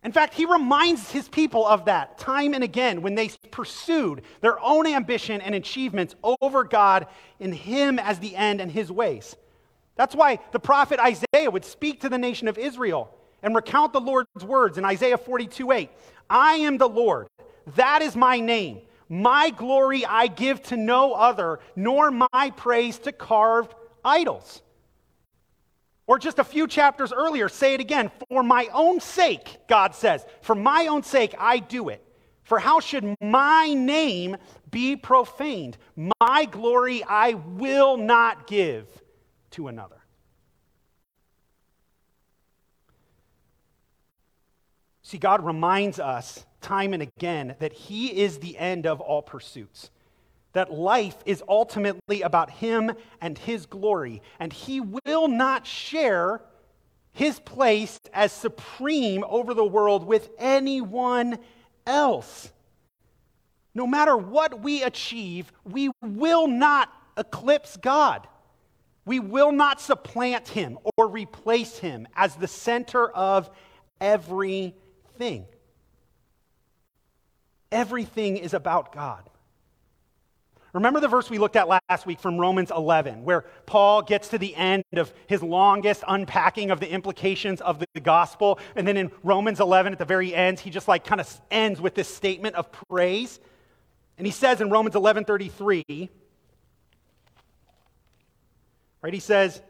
In 0.03 0.13
fact, 0.13 0.35
he 0.35 0.45
reminds 0.45 1.11
his 1.11 1.29
people 1.29 1.67
of 1.67 1.87
that 1.87 2.19
time 2.19 2.53
and 2.53 2.63
again 2.63 3.01
when 3.01 3.15
they 3.15 3.31
pursued 3.51 4.23
their 4.43 4.61
own 4.61 4.87
ambition 4.87 5.41
and 5.41 5.55
achievements 5.55 6.15
over 6.43 6.65
God 6.65 7.07
in 7.41 7.53
him 7.53 7.99
as 7.99 8.19
the 8.19 8.37
end 8.37 8.61
and 8.61 8.71
his 8.71 8.93
ways. 8.93 9.35
That's 9.97 10.15
why 10.15 10.41
the 10.53 10.59
prophet 10.59 11.01
Isaiah 11.01 11.51
would 11.51 11.65
speak 11.65 12.03
to 12.03 12.11
the 12.11 12.19
nation 12.19 12.49
of 12.49 12.59
Israel 12.59 13.15
and 13.45 13.55
recount 13.55 13.93
the 13.93 14.01
Lord's 14.01 14.45
words 14.45 14.79
in 14.79 14.85
Isaiah 14.85 15.19
42 15.19 15.71
8. 15.71 15.91
I 16.29 16.55
am 16.55 16.79
the 16.79 16.89
Lord, 16.89 17.29
that 17.77 18.03
is 18.03 18.17
my 18.17 18.41
name. 18.41 18.81
My 19.09 19.51
glory 19.51 20.05
I 20.05 20.27
give 20.27 20.63
to 20.65 20.77
no 20.77 21.13
other, 21.13 21.61
nor 21.77 22.11
my 22.11 22.53
praise 22.57 22.99
to 23.01 23.13
carved 23.13 23.75
idols. 24.03 24.63
Or 26.07 26.19
just 26.19 26.39
a 26.39 26.45
few 26.45 26.67
chapters 26.67 27.13
earlier, 27.13 27.49
say 27.49 27.75
it 27.75 27.81
again. 27.81 28.11
For 28.29 28.43
my 28.43 28.69
own 28.73 29.01
sake, 29.01 29.59
God 29.69 29.95
says, 29.95 30.25
for 30.41 30.55
my 30.55 30.87
own 30.87 31.03
sake 31.03 31.35
I 31.39 31.59
do 31.59 31.91
it. 31.91 32.03
For 32.43 32.59
how 32.59 32.81
should 32.81 33.15
my 33.21 33.73
name 33.75 34.37
be 34.71 34.97
profaned? 34.97 35.77
My 36.21 36.47
glory 36.51 37.03
I 37.05 37.35
will 37.35 37.97
not 37.99 38.47
give 38.47 38.87
to 39.53 39.69
another. 39.69 40.04
See, 45.15 45.19
God 45.19 45.47
reminds 45.47 46.01
us 46.01 46.45
time 46.61 46.93
and 46.93 47.01
again 47.01 47.55
that 47.61 47.73
He 47.73 48.09
is 48.21 48.41
the 48.41 48.59
end 48.59 48.85
of 48.85 49.01
all 49.01 49.23
pursuits, 49.23 49.91
that 50.55 50.73
life 50.73 51.15
is 51.25 51.41
ultimately 51.49 52.23
about 52.23 52.51
Him 52.51 52.91
and 53.21 53.39
His 53.39 53.65
glory, 53.67 54.23
and 54.41 54.53
He 54.53 54.81
will 54.81 55.29
not 55.29 55.69
share 55.69 56.41
His 57.13 57.39
place 57.39 58.01
as 58.13 58.33
supreme 58.33 59.23
over 59.29 59.55
the 59.55 59.65
world 59.65 60.05
with 60.05 60.31
anyone 60.37 61.39
else. 61.87 62.51
No 63.73 63.87
matter 63.87 64.17
what 64.17 64.63
we 64.63 64.83
achieve, 64.83 65.53
we 65.63 65.93
will 66.03 66.49
not 66.49 66.93
eclipse 67.17 67.77
God. 67.77 68.27
We 69.05 69.21
will 69.21 69.53
not 69.53 69.81
supplant 69.81 70.49
him 70.49 70.77
or 70.97 71.07
replace 71.07 71.79
him 71.79 72.09
as 72.17 72.35
the 72.35 72.49
center 72.49 73.09
of 73.11 73.49
every 74.01 74.75
thing. 75.17 75.47
Everything 77.73 78.37
is 78.37 78.55
about 78.55 78.93
God. 78.93 79.29
Remember 80.75 80.99
the 80.99 81.07
verse 81.07 81.31
we 81.31 81.39
looked 81.39 81.55
at 81.55 81.69
last 81.69 82.05
week 82.05 82.19
from 82.19 82.37
Romans 82.37 82.73
11, 82.77 83.23
where 83.25 83.43
Paul 83.65 84.03
gets 84.03 84.29
to 84.29 84.39
the 84.39 84.57
end 84.57 84.83
of 84.95 85.15
his 85.29 85.41
longest 85.41 86.03
unpacking 86.07 86.73
of 86.73 86.81
the 86.81 86.91
implications 86.91 87.61
of 87.61 87.79
the 87.79 88.01
gospel. 88.01 88.59
And 88.75 88.87
then 88.87 88.97
in 88.97 89.13
Romans 89.23 89.61
11, 89.61 89.93
at 89.93 90.01
the 90.01 90.05
very 90.05 90.35
end, 90.35 90.59
he 90.59 90.71
just 90.71 90.89
like 90.89 91.05
kind 91.05 91.21
of 91.21 91.41
ends 91.49 91.81
with 91.81 91.95
this 91.95 92.13
statement 92.13 92.57
of 92.57 92.73
praise. 92.73 93.39
And 94.19 94.27
he 94.27 94.33
says 94.33 94.61
in 94.61 94.69
Romans 94.69 94.97
11 94.97 95.25
33, 95.25 96.11
right, 99.01 99.15
he 99.15 99.21
says, 99.21 99.63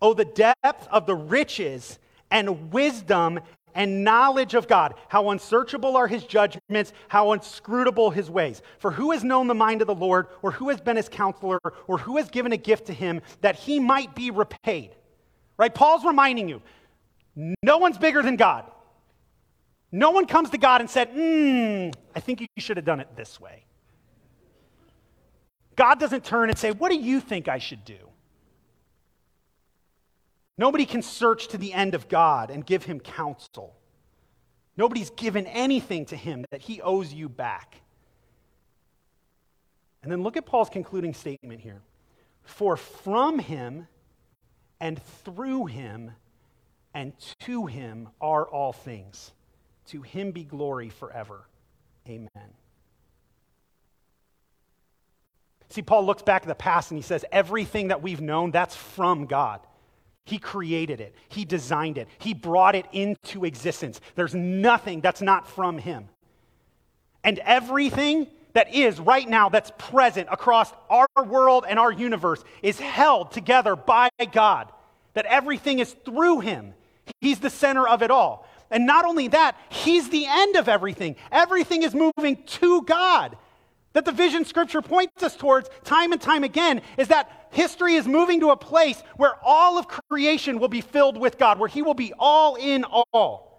Oh, 0.00 0.14
the 0.14 0.24
depth 0.24 0.86
of 0.88 1.06
the 1.06 1.16
riches 1.16 1.98
and 2.30 2.72
wisdom 2.72 3.40
and 3.74 4.04
knowledge 4.04 4.54
of 4.54 4.68
God. 4.68 4.94
How 5.08 5.30
unsearchable 5.30 5.96
are 5.96 6.06
his 6.06 6.24
judgments, 6.24 6.92
how 7.08 7.32
inscrutable 7.32 8.10
his 8.10 8.30
ways. 8.30 8.62
For 8.78 8.90
who 8.90 9.12
has 9.12 9.24
known 9.24 9.46
the 9.46 9.54
mind 9.54 9.80
of 9.80 9.86
the 9.86 9.94
Lord, 9.94 10.28
or 10.42 10.50
who 10.50 10.68
has 10.68 10.80
been 10.80 10.96
his 10.96 11.08
counselor, 11.08 11.60
or 11.86 11.98
who 11.98 12.16
has 12.16 12.30
given 12.30 12.52
a 12.52 12.56
gift 12.56 12.86
to 12.86 12.92
him 12.92 13.20
that 13.40 13.56
he 13.56 13.80
might 13.80 14.14
be 14.14 14.30
repaid? 14.30 14.90
Right? 15.56 15.74
Paul's 15.74 16.04
reminding 16.04 16.48
you 16.48 16.62
no 17.62 17.78
one's 17.78 17.98
bigger 17.98 18.22
than 18.22 18.36
God. 18.36 18.70
No 19.90 20.10
one 20.10 20.26
comes 20.26 20.50
to 20.50 20.58
God 20.58 20.80
and 20.80 20.90
said, 20.90 21.08
hmm, 21.08 21.90
I 22.16 22.20
think 22.20 22.40
you 22.40 22.46
should 22.58 22.76
have 22.76 22.86
done 22.86 23.00
it 23.00 23.08
this 23.16 23.40
way. 23.40 23.64
God 25.76 25.98
doesn't 25.98 26.24
turn 26.24 26.50
and 26.50 26.58
say, 26.58 26.70
What 26.70 26.90
do 26.90 26.96
you 26.96 27.20
think 27.20 27.48
I 27.48 27.58
should 27.58 27.84
do? 27.84 27.96
Nobody 30.56 30.86
can 30.86 31.02
search 31.02 31.48
to 31.48 31.58
the 31.58 31.72
end 31.72 31.94
of 31.94 32.08
God 32.08 32.50
and 32.50 32.64
give 32.64 32.84
him 32.84 33.00
counsel. 33.00 33.74
Nobody's 34.76 35.10
given 35.10 35.46
anything 35.46 36.06
to 36.06 36.16
him 36.16 36.44
that 36.50 36.62
he 36.62 36.80
owes 36.80 37.12
you 37.12 37.28
back. 37.28 37.80
And 40.02 40.12
then 40.12 40.22
look 40.22 40.36
at 40.36 40.46
Paul's 40.46 40.68
concluding 40.68 41.14
statement 41.14 41.60
here. 41.60 41.80
For 42.42 42.76
from 42.76 43.38
him 43.38 43.88
and 44.80 45.02
through 45.24 45.66
him 45.66 46.12
and 46.92 47.12
to 47.40 47.66
him 47.66 48.08
are 48.20 48.44
all 48.44 48.72
things. 48.72 49.32
To 49.86 50.02
him 50.02 50.30
be 50.30 50.44
glory 50.44 50.88
forever. 50.88 51.48
Amen. 52.08 52.28
See, 55.70 55.82
Paul 55.82 56.06
looks 56.06 56.22
back 56.22 56.42
at 56.42 56.48
the 56.48 56.54
past 56.54 56.90
and 56.90 56.98
he 56.98 57.02
says, 57.02 57.24
everything 57.32 57.88
that 57.88 58.02
we've 58.02 58.20
known, 58.20 58.50
that's 58.50 58.76
from 58.76 59.26
God. 59.26 59.60
He 60.24 60.38
created 60.38 61.00
it, 61.00 61.14
He 61.28 61.44
designed 61.44 61.98
it, 61.98 62.08
He 62.18 62.34
brought 62.34 62.74
it 62.74 62.86
into 62.92 63.44
existence. 63.44 64.00
There's 64.14 64.34
nothing 64.34 65.00
that's 65.00 65.22
not 65.22 65.48
from 65.48 65.78
Him. 65.78 66.08
And 67.22 67.38
everything 67.40 68.26
that 68.54 68.72
is 68.74 69.00
right 69.00 69.28
now, 69.28 69.48
that's 69.48 69.72
present 69.76 70.28
across 70.30 70.72
our 70.88 71.08
world 71.24 71.64
and 71.68 71.78
our 71.78 71.92
universe, 71.92 72.42
is 72.62 72.78
held 72.78 73.32
together 73.32 73.76
by 73.76 74.08
God. 74.32 74.70
That 75.14 75.26
everything 75.26 75.78
is 75.78 75.94
through 76.04 76.40
Him. 76.40 76.74
He's 77.20 77.40
the 77.40 77.50
center 77.50 77.86
of 77.86 78.02
it 78.02 78.10
all. 78.10 78.48
And 78.70 78.86
not 78.86 79.04
only 79.04 79.28
that, 79.28 79.56
He's 79.68 80.08
the 80.08 80.26
end 80.26 80.56
of 80.56 80.68
everything. 80.68 81.16
Everything 81.30 81.82
is 81.82 81.94
moving 81.94 82.42
to 82.44 82.82
God 82.82 83.36
that 83.94 84.04
the 84.04 84.12
vision 84.12 84.44
scripture 84.44 84.82
points 84.82 85.22
us 85.22 85.34
towards 85.36 85.70
time 85.84 86.12
and 86.12 86.20
time 86.20 86.44
again 86.44 86.82
is 86.98 87.08
that 87.08 87.43
history 87.54 87.94
is 87.94 88.06
moving 88.06 88.40
to 88.40 88.50
a 88.50 88.56
place 88.56 89.02
where 89.16 89.34
all 89.42 89.78
of 89.78 89.86
creation 89.88 90.58
will 90.58 90.68
be 90.68 90.80
filled 90.80 91.16
with 91.16 91.38
God, 91.38 91.58
where 91.58 91.68
He 91.68 91.82
will 91.82 91.94
be 91.94 92.12
all 92.18 92.56
in 92.56 92.84
all. 93.12 93.54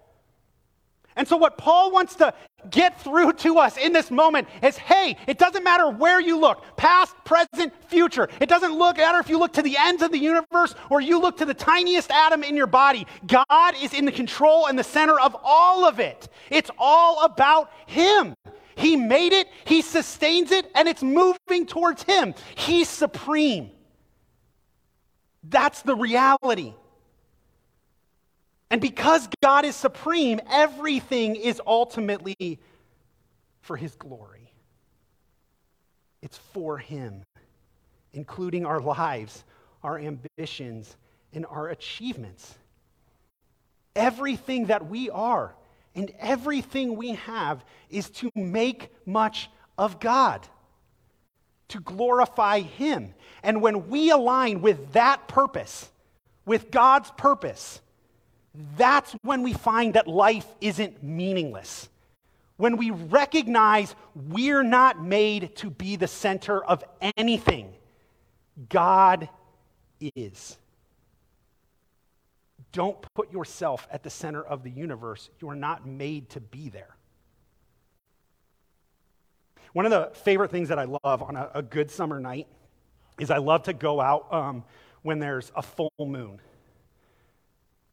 And 1.18 1.26
so, 1.26 1.38
what 1.38 1.58
Paul 1.58 1.92
wants 1.92 2.16
to 2.16 2.34
get 2.70 3.02
through 3.02 3.34
to 3.34 3.58
us 3.60 3.78
in 3.78 3.94
this 3.94 4.12
moment 4.12 4.48
is 4.62 4.78
hey, 4.78 5.16
it 5.28 5.38
doesn't 5.38 5.64
matter 5.64 5.90
where 5.90 6.20
you 6.20 6.38
look 6.38 6.62
past, 6.76 7.16
present, 7.24 7.74
future. 7.88 8.28
It 8.42 8.50
doesn't 8.50 8.74
look 8.74 8.98
matter 8.98 9.20
if 9.20 9.30
you 9.30 9.40
look 9.40 9.54
to 9.54 9.62
the 9.62 9.78
ends 9.78 10.02
of 10.02 10.12
the 10.12 10.18
universe 10.18 10.76
or 10.90 11.00
you 11.00 11.20
look 11.20 11.38
to 11.38 11.46
the 11.46 11.54
tiniest 11.54 12.12
atom 12.12 12.44
in 12.44 12.58
your 12.58 12.68
body. 12.68 13.08
God 13.28 13.76
is 13.82 13.94
in 13.94 14.04
the 14.04 14.12
control 14.12 14.68
and 14.68 14.78
the 14.78 14.84
center 14.84 15.18
of 15.18 15.38
all 15.42 15.86
of 15.86 16.00
it. 16.00 16.28
It's 16.50 16.72
all 16.78 17.24
about 17.24 17.72
Him. 17.86 18.34
He 18.76 18.98
made 18.98 19.32
it, 19.32 19.48
He 19.64 19.82
sustains 19.82 20.52
it, 20.52 20.70
and 20.76 20.88
it's 20.88 21.02
moving 21.02 21.66
towards 21.66 22.04
Him. 22.04 22.34
He's 22.56 22.90
supreme. 22.90 23.72
That's 25.50 25.82
the 25.82 25.96
reality. 25.96 26.74
And 28.70 28.82
because 28.82 29.28
God 29.44 29.66
is 29.66 29.76
supreme, 29.76 30.40
everything 30.50 31.36
is 31.36 31.62
ultimately 31.66 32.60
for 33.62 33.78
His 33.78 33.96
glory. 33.96 34.52
It's 36.22 36.38
for 36.38 36.78
Him, 36.78 37.24
including 38.14 38.66
our 38.66 38.80
lives, 38.80 39.44
our 39.84 40.00
ambitions, 40.00 40.96
and 41.34 41.46
our 41.46 41.70
achievements. 41.70 42.56
Everything 43.96 44.66
that 44.66 44.88
we 44.88 45.10
are 45.10 45.56
and 45.94 46.12
everything 46.20 46.98
we 46.98 47.12
have 47.12 47.64
is 47.90 48.10
to 48.10 48.30
make 48.36 48.90
much 49.06 49.50
of 49.78 50.00
God, 50.00 50.46
to 51.70 51.80
glorify 51.80 52.62
Him. 52.62 53.14
And 53.44 53.62
when 53.62 53.90
we 53.90 54.12
align 54.12 54.62
with 54.62 54.94
that 54.94 55.28
purpose, 55.28 55.90
with 56.46 56.72
God's 56.72 57.12
purpose, 57.12 57.82
that's 58.78 59.12
when 59.22 59.44
we 59.44 59.54
find 59.54 59.96
that 59.96 60.08
life 60.08 60.48
isn't 60.62 61.04
meaningless. 61.04 61.90
When 62.58 62.78
we 62.78 62.92
recognize 62.92 63.94
we're 64.16 64.64
not 64.64 65.04
made 65.04 65.56
to 65.58 65.70
be 65.70 65.98
the 65.98 66.08
center 66.08 66.64
of 66.64 66.84
anything, 67.18 67.74
God 68.70 69.28
is. 70.16 70.58
Don't 72.72 73.02
put 73.14 73.32
yourself 73.32 73.88
at 73.92 74.04
the 74.04 74.10
center 74.10 74.42
of 74.42 74.64
the 74.64 74.70
universe. 74.70 75.30
You're 75.42 75.56
not 75.56 75.86
made 75.86 76.30
to 76.32 76.40
be 76.40 76.70
there. 76.70 76.95
One 79.76 79.86
of 79.86 79.92
the 79.92 80.10
favorite 80.20 80.52
things 80.52 80.70
that 80.70 80.80
I 80.80 80.86
love 80.86 81.22
on 81.22 81.36
a, 81.36 81.52
a 81.56 81.62
good 81.62 81.92
summer 81.92 82.18
night 82.18 82.48
is 83.20 83.30
I 83.30 83.40
love 83.40 83.64
to 83.64 83.74
go 83.74 84.00
out 84.00 84.34
um, 84.34 84.64
when 85.02 85.20
there's 85.20 85.52
a 85.54 85.62
full 85.62 85.92
moon. 86.00 86.40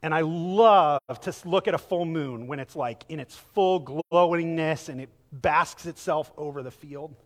And 0.01 0.15
I 0.15 0.21
love 0.21 1.01
to 1.23 1.35
look 1.45 1.67
at 1.67 1.75
a 1.75 1.79
full 1.79 2.05
moon 2.05 2.47
when 2.47 2.61
it's 2.61 2.77
like 2.77 3.03
in 3.09 3.19
its 3.19 3.35
full 3.35 3.81
glowingness 4.13 4.91
and 4.91 5.01
it 5.01 5.09
basks 5.33 5.87
itself 5.87 6.31
over 6.37 6.63
the 6.63 6.71
field. 6.71 7.17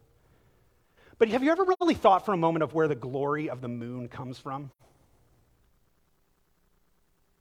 But 1.18 1.28
have 1.28 1.42
you 1.42 1.50
ever 1.50 1.66
really 1.78 1.94
thought 1.94 2.24
for 2.24 2.32
a 2.32 2.38
moment 2.38 2.62
of 2.62 2.72
where 2.72 2.88
the 2.88 2.94
glory 2.94 3.50
of 3.50 3.60
the 3.60 3.68
moon 3.68 4.08
comes 4.08 4.38
from? 4.38 4.70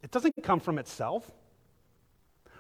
It 0.04 0.12
doesn't 0.12 0.36
come 0.44 0.60
from 0.60 0.80
itself. 0.80 1.32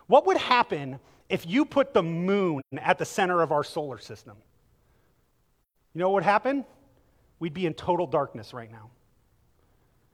What 0.08 0.26
would 0.28 0.38
happen 0.38 1.02
if 1.28 1.46
you 1.46 1.66
put 1.66 1.94
the 1.94 2.04
moon 2.04 2.62
at 2.78 2.98
the 2.98 3.06
center 3.06 3.42
of 3.42 3.52
our 3.52 3.66
solar 3.66 3.98
system? 3.98 4.38
You 5.96 6.00
know 6.00 6.10
what 6.10 6.16
would 6.16 6.24
happen? 6.24 6.66
We'd 7.40 7.54
be 7.54 7.66
in 7.66 7.74
total 7.74 8.06
darkness 8.06 8.54
right 8.54 8.70
now. 8.70 8.92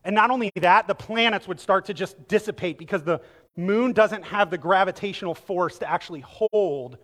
And 0.04 0.16
not 0.16 0.30
only 0.30 0.52
that, 0.56 0.88
the 0.88 0.96
planets 0.96 1.48
would 1.48 1.60
start 1.60 1.86
to 1.86 1.94
just 1.94 2.28
dissipate 2.28 2.78
because 2.78 3.04
the 3.04 3.22
moon 3.58 3.92
doesn't 3.92 4.24
have 4.24 4.52
the 4.52 4.58
gravitational 4.58 5.34
force 5.34 5.80
to 5.80 5.90
actually 5.90 6.22
hold 6.22 6.98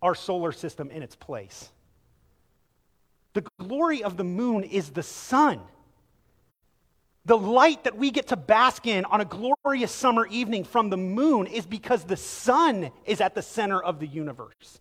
our 0.00 0.14
solar 0.14 0.52
system 0.52 0.90
in 0.90 1.02
its 1.02 1.14
place. 1.14 1.70
The 3.34 3.44
glory 3.60 4.02
of 4.02 4.16
the 4.16 4.24
moon 4.24 4.64
is 4.64 4.90
the 4.90 5.02
sun. 5.02 5.60
The 7.24 7.38
light 7.38 7.84
that 7.84 7.96
we 7.96 8.10
get 8.10 8.28
to 8.28 8.36
bask 8.36 8.86
in 8.86 9.04
on 9.04 9.20
a 9.20 9.24
glorious 9.24 9.92
summer 9.92 10.26
evening 10.26 10.64
from 10.64 10.90
the 10.90 10.96
moon 10.96 11.46
is 11.46 11.66
because 11.66 12.04
the 12.04 12.16
sun 12.16 12.90
is 13.04 13.20
at 13.20 13.34
the 13.34 13.42
center 13.42 13.82
of 13.82 14.00
the 14.00 14.06
universe. 14.06 14.80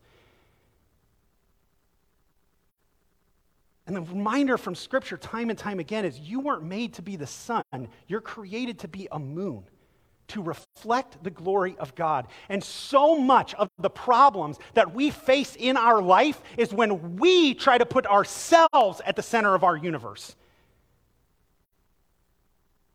And 3.88 3.96
the 3.96 4.02
reminder 4.02 4.58
from 4.58 4.76
Scripture, 4.76 5.18
time 5.18 5.50
and 5.50 5.58
time 5.58 5.80
again, 5.80 6.06
is 6.06 6.20
you 6.20 6.40
weren't 6.40 6.64
made 6.64 6.94
to 6.94 7.02
be 7.02 7.16
the 7.16 7.28
sun, 7.28 7.64
you're 8.08 8.22
created 8.22 8.80
to 8.80 8.88
be 8.88 9.08
a 9.12 9.20
moon. 9.20 9.64
To 10.28 10.42
reflect 10.42 11.22
the 11.24 11.30
glory 11.30 11.76
of 11.78 11.94
God. 11.94 12.28
And 12.48 12.64
so 12.64 13.18
much 13.18 13.54
of 13.56 13.70
the 13.80 13.90
problems 13.90 14.60
that 14.76 14.94
we 14.94 15.10
face 15.10 15.58
in 15.60 15.76
our 15.76 16.02
life 16.02 16.42
is 16.58 16.72
when 16.74 17.18
we 17.18 17.54
try 17.54 17.78
to 17.78 17.86
put 17.86 18.06
ourselves 18.06 19.02
at 19.06 19.18
the 19.18 19.22
center 19.22 19.54
of 19.56 19.66
our 19.66 19.76
universe. 19.76 20.38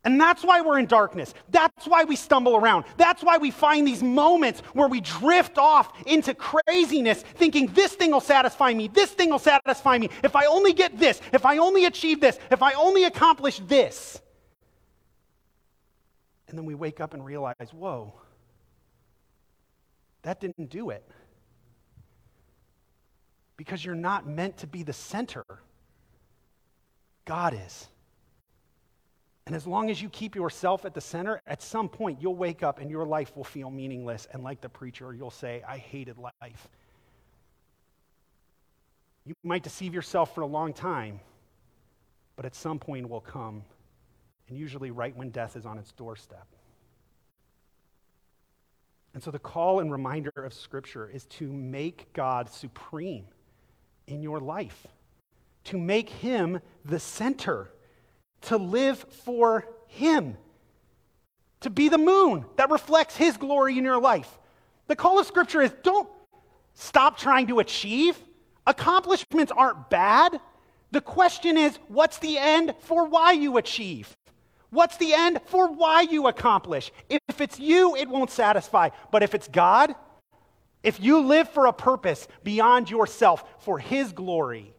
And 0.03 0.21
that's 0.21 0.43
why 0.43 0.61
we're 0.61 0.79
in 0.79 0.85
darkness. 0.85 1.33
That's 1.49 1.85
why 1.85 2.05
we 2.05 2.15
stumble 2.15 2.55
around. 2.55 2.85
That's 2.95 3.23
why 3.23 3.37
we 3.37 3.51
find 3.51 3.85
these 3.85 4.01
moments 4.01 4.61
where 4.73 4.87
we 4.87 5.01
drift 5.01 5.57
off 5.57 5.91
into 6.05 6.33
craziness, 6.33 7.23
thinking 7.23 7.67
this 7.73 7.93
thing 7.93 8.11
will 8.11 8.21
satisfy 8.21 8.73
me, 8.73 8.87
this 8.87 9.11
thing 9.11 9.29
will 9.29 9.39
satisfy 9.39 9.97
me. 9.97 10.09
If 10.23 10.35
I 10.35 10.45
only 10.45 10.71
get 10.71 10.97
this, 10.97 11.19
if 11.33 11.45
I 11.45 11.57
only 11.57 11.85
achieve 11.85 12.21
this, 12.21 12.39
if 12.51 12.61
I 12.61 12.73
only 12.73 13.03
accomplish 13.03 13.59
this. 13.59 14.21
And 16.47 16.57
then 16.57 16.65
we 16.65 16.75
wake 16.75 17.01
up 17.01 17.13
and 17.13 17.25
realize, 17.25 17.73
whoa, 17.73 18.13
that 20.21 20.39
didn't 20.39 20.69
do 20.69 20.91
it. 20.91 21.05
Because 23.57 23.83
you're 23.83 23.95
not 23.95 24.27
meant 24.27 24.57
to 24.57 24.67
be 24.67 24.83
the 24.83 24.93
center 24.93 25.43
God 27.25 27.59
is. 27.65 27.87
And 29.47 29.55
as 29.55 29.65
long 29.65 29.89
as 29.89 30.01
you 30.01 30.09
keep 30.09 30.35
yourself 30.35 30.83
at 30.83 30.93
the 30.93 30.99
center, 30.99 31.41
at 31.47 31.61
some 31.61 31.87
point 31.87 32.21
you'll 32.21 32.35
wake 32.35 32.63
up 32.63 32.81
and 32.81 32.91
your 32.91 33.05
life 33.05 33.33
will 33.37 33.45
feel 33.45 33.71
meaningless. 33.71 34.27
And 34.33 34.43
like 34.43 34.59
the 34.59 34.67
preacher, 34.67 35.13
you'll 35.13 35.31
say, 35.31 35.63
I 35.65 35.77
hated 35.77 36.17
life. 36.17 36.67
You 39.25 39.35
might 39.45 39.63
deceive 39.63 39.93
yourself 39.93 40.35
for 40.35 40.41
a 40.41 40.45
long 40.45 40.73
time, 40.73 41.21
but 42.35 42.43
at 42.43 42.55
some 42.55 42.77
point 42.77 43.07
will 43.07 43.21
come, 43.21 43.63
and 44.49 44.57
usually 44.57 44.91
right 44.91 45.15
when 45.15 45.29
death 45.29 45.55
is 45.55 45.65
on 45.65 45.77
its 45.77 45.93
doorstep. 45.93 46.45
And 49.13 49.23
so 49.23 49.31
the 49.31 49.39
call 49.39 49.79
and 49.79 49.89
reminder 49.89 50.33
of 50.35 50.53
Scripture 50.53 51.09
is 51.09 51.25
to 51.25 51.49
make 51.53 52.11
God 52.11 52.49
supreme 52.49 53.27
in 54.07 54.21
your 54.21 54.41
life, 54.41 54.87
to 55.63 55.77
make 55.77 56.09
Him 56.09 56.59
the 56.83 56.99
center 56.99 57.69
to 58.41 58.57
live 58.57 58.99
for 59.25 59.67
Him, 59.87 60.37
to 61.61 61.69
be 61.69 61.89
the 61.89 61.97
moon 61.97 62.45
that 62.55 62.69
reflects 62.69 63.15
His 63.15 63.37
glory 63.37 63.77
in 63.77 63.83
your 63.83 63.99
life. 63.99 64.37
The 64.87 64.95
call 64.95 65.19
of 65.19 65.27
Scripture 65.27 65.61
is 65.61 65.71
don't 65.83 66.09
stop 66.73 67.17
trying 67.17 67.47
to 67.47 67.59
achieve. 67.59 68.17
Accomplishments 68.65 69.51
aren't 69.55 69.89
bad. 69.89 70.39
The 70.91 71.01
question 71.01 71.57
is, 71.57 71.77
what's 71.87 72.19
the 72.19 72.37
end 72.37 72.73
for 72.79 73.07
why 73.07 73.33
you 73.33 73.57
achieve? 73.57 74.15
What's 74.69 74.97
the 74.97 75.13
end 75.13 75.39
for 75.45 75.71
why 75.71 76.01
you 76.01 76.27
accomplish? 76.27 76.91
If 77.09 77.41
it's 77.41 77.59
you, 77.59 77.95
it 77.95 78.09
won't 78.09 78.29
satisfy. 78.29 78.89
But 79.11 79.23
if 79.23 79.33
it's 79.33 79.47
God, 79.47 79.95
if 80.83 80.99
you 80.99 81.19
live 81.21 81.49
for 81.49 81.65
a 81.65 81.73
purpose 81.73 82.27
beyond 82.43 82.89
yourself 82.89 83.43
for 83.59 83.79
His 83.79 84.11
glory, 84.11 84.73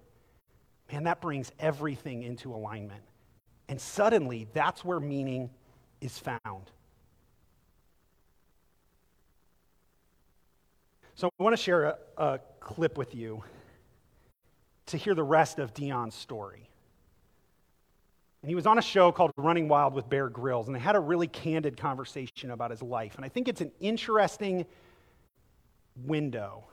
man, 0.92 1.04
that 1.04 1.20
brings 1.20 1.52
everything 1.58 2.22
into 2.22 2.54
alignment. 2.54 3.02
And 3.68 3.80
suddenly, 3.80 4.48
that's 4.52 4.84
where 4.84 5.00
meaning 5.00 5.50
is 6.00 6.18
found. 6.18 6.70
So, 11.14 11.28
I 11.38 11.42
want 11.42 11.56
to 11.56 11.62
share 11.62 11.84
a, 11.84 11.98
a 12.16 12.40
clip 12.60 12.96
with 12.96 13.14
you 13.14 13.42
to 14.86 14.96
hear 14.96 15.14
the 15.14 15.22
rest 15.22 15.58
of 15.58 15.74
Deion's 15.74 16.14
story. 16.14 16.68
And 18.42 18.48
he 18.48 18.54
was 18.54 18.66
on 18.66 18.78
a 18.78 18.82
show 18.82 19.10
called 19.10 19.32
Running 19.36 19.68
Wild 19.68 19.94
with 19.94 20.08
Bear 20.08 20.28
Grylls, 20.28 20.68
and 20.68 20.74
they 20.74 20.80
had 20.80 20.96
a 20.96 21.00
really 21.00 21.26
candid 21.26 21.76
conversation 21.76 22.52
about 22.52 22.70
his 22.70 22.82
life. 22.82 23.16
And 23.16 23.24
I 23.24 23.28
think 23.28 23.48
it's 23.48 23.60
an 23.60 23.72
interesting 23.80 24.64
window 26.04 26.64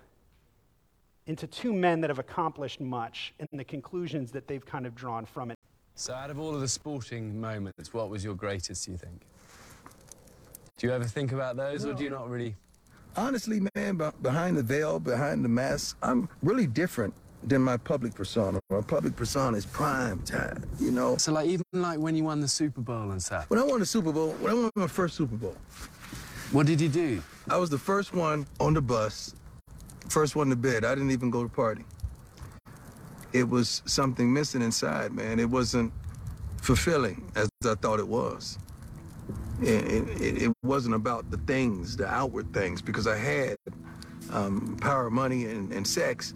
into 1.25 1.47
two 1.47 1.73
men 1.73 2.01
that 2.01 2.12
have 2.12 2.19
accomplished 2.19 2.79
much 2.79 3.34
and 3.39 3.49
the 3.51 3.63
conclusions 3.63 4.31
that 4.31 4.47
they've 4.47 4.65
kind 4.65 4.86
of 4.86 4.93
drawn 4.93 5.25
from 5.25 5.49
it. 5.49 5.55
So, 5.97 6.13
out 6.13 6.29
of 6.29 6.38
all 6.39 6.53
of 6.53 6.60
the 6.60 6.67
sporting 6.67 7.39
moments, 7.39 7.93
what 7.93 8.10
was 8.10 8.21
your 8.21 8.36
greatest, 8.36 8.84
do 8.86 8.91
you 8.91 8.97
think? 8.97 9.21
Do 10.77 10.88
you 10.88 10.93
ever 10.93 11.05
think 11.05 11.31
about 11.31 11.55
those, 11.55 11.86
or 11.86 11.93
do 11.93 12.03
you 12.03 12.10
not 12.10 12.29
really? 12.29 12.58
Honestly, 13.15 13.62
man, 13.75 14.01
behind 14.21 14.58
the 14.58 14.63
veil, 14.63 14.99
behind 14.99 15.45
the 15.45 15.49
mask, 15.49 15.95
I'm 16.03 16.27
really 16.43 16.67
different 16.67 17.13
than 17.43 17.62
my 17.62 17.77
public 17.77 18.13
persona. 18.13 18.60
My 18.69 18.81
public 18.81 19.15
persona 19.15 19.55
is 19.55 19.65
prime 19.65 20.19
time, 20.23 20.65
you 20.81 20.91
know? 20.91 21.15
So, 21.15 21.31
like, 21.31 21.47
even 21.47 21.63
like 21.71 21.97
when 21.97 22.13
you 22.13 22.25
won 22.25 22.41
the 22.41 22.47
Super 22.49 22.81
Bowl 22.81 23.12
and 23.12 23.23
stuff? 23.23 23.49
When 23.49 23.58
I 23.58 23.63
won 23.63 23.79
the 23.79 23.86
Super 23.86 24.12
Bowl, 24.12 24.31
when 24.41 24.51
I 24.51 24.53
won 24.53 24.71
my 24.75 24.88
first 24.88 25.15
Super 25.15 25.38
Bowl. 25.38 25.55
What 26.51 26.67
did 26.67 26.81
you 26.81 26.89
do? 26.89 27.23
I 27.49 27.55
was 27.55 27.69
the 27.69 27.77
first 27.77 28.13
one 28.13 28.45
on 28.60 28.73
the 28.73 28.81
bus, 28.81 29.34
first 30.10 30.36
one 30.36 30.49
to 30.49 30.58
bed. 30.58 30.84
I 30.84 30.93
didn't 30.93 31.12
even 31.12 31.29
go 31.29 31.41
to 31.41 31.49
party 31.49 31.86
it 33.36 33.50
was 33.50 33.82
something 33.86 34.32
missing 34.32 34.62
inside, 34.62 35.12
man. 35.12 35.41
It 35.41 35.50
wasn't 35.50 35.91
fulfilling 36.62 37.30
as 37.36 37.50
I 37.65 37.76
thought 37.76 38.00
it 38.00 38.08
was. 38.08 38.58
It, 39.62 40.08
it, 40.21 40.43
it 40.43 40.54
wasn't 40.63 40.95
about 40.95 41.30
the 41.32 41.38
things, 41.39 41.98
the 41.98 42.08
outward 42.08 42.54
things, 42.54 42.82
because 42.82 43.08
I 43.08 43.17
had 43.17 43.58
um, 44.32 44.78
power, 44.80 45.10
money, 45.10 45.45
and, 45.45 45.71
and 45.74 45.86
sex, 45.86 46.34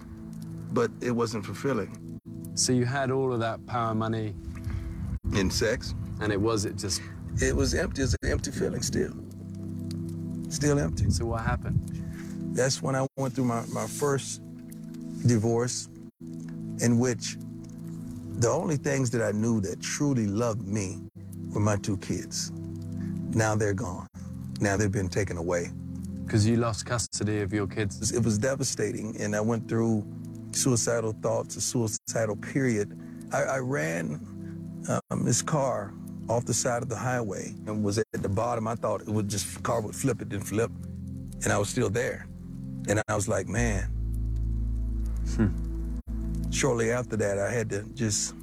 but 0.74 0.92
it 1.00 1.12
wasn't 1.12 1.46
fulfilling. 1.46 2.20
So 2.56 2.74
you 2.74 2.84
had 2.84 3.12
all 3.12 3.32
of 3.32 3.40
that 3.40 3.66
power, 3.66 3.96
money, 3.96 4.36
and 5.36 5.52
sex, 5.52 5.96
and 6.20 6.34
it 6.34 6.42
was 6.42 6.66
it 6.66 6.76
just? 6.76 7.02
It 7.42 7.56
was 7.56 7.74
empty. 7.74 8.02
It's 8.02 8.16
an 8.22 8.30
empty 8.30 8.52
feeling 8.52 8.82
still. 8.82 9.14
Still 10.50 10.80
empty. 10.80 11.10
So 11.12 11.28
what 11.28 11.42
happened? 11.42 11.80
That's 12.54 12.82
when 12.82 12.96
I 12.96 13.08
went 13.16 13.36
through 13.36 13.46
my, 13.46 13.64
my 13.68 13.88
first 13.88 14.42
divorce 15.26 15.88
in 16.82 17.00
which 17.00 17.38
the 18.39 18.50
only 18.50 18.78
things 18.78 19.10
that 19.12 19.22
I 19.22 19.32
knew 19.32 19.60
that 19.62 19.82
truly 19.82 20.26
loved 20.26 20.65
me 20.65 21.00
were 21.54 21.60
my 21.60 21.76
two 21.76 21.98
kids. 21.98 22.52
Now 23.34 23.56
they're 23.56 23.74
gone. 23.74 24.08
Now 24.62 24.78
they've 24.78 24.92
been 24.92 25.10
taken 25.10 25.38
away. 25.38 25.72
Because 26.26 26.48
you 26.48 26.58
lost 26.58 26.86
custody 26.86 27.42
of 27.42 27.52
your 27.52 27.68
kids? 27.68 28.12
It 28.12 28.24
was 28.24 28.38
devastating, 28.38 29.20
and 29.20 29.36
I 29.36 29.42
went 29.42 29.68
through 29.68 30.06
suicidal 30.52 31.13
thoughts, 31.22 31.56
a 31.56 31.62
suicidal 31.62 32.36
period. 32.36 32.98
I, 33.34 33.44
I 33.44 33.58
ran 33.60 34.20
um, 35.10 35.26
this 35.26 35.42
car 35.42 35.94
off 36.30 36.46
the 36.46 36.54
side 36.54 36.84
of 36.84 36.89
the 36.89 36.96
highway 36.96 37.56
and 37.65 37.84
was 37.84 37.98
at 37.98 38.06
the 38.12 38.30
bottom. 38.30 38.68
I 38.68 38.76
thought 38.76 39.02
it 39.02 39.10
would 39.10 39.28
just, 39.28 39.62
car 39.63 39.82
would 39.82 39.96
flip, 39.96 40.22
it 40.22 40.30
didn't 40.30 40.46
flip. 40.46 40.72
And 41.44 41.52
I 41.52 41.58
was 41.58 41.70
still 41.70 41.89
there. 41.89 42.28
And 42.88 43.02
I 43.08 43.15
was 43.15 43.28
like, 43.28 43.48
man, 43.48 43.86
hmm 45.36 45.69
shortly 46.52 46.92
after 46.92 47.16
that, 47.18 47.38
I 47.38 47.52
had 47.52 47.70
to 47.72 47.84
just 47.94 48.36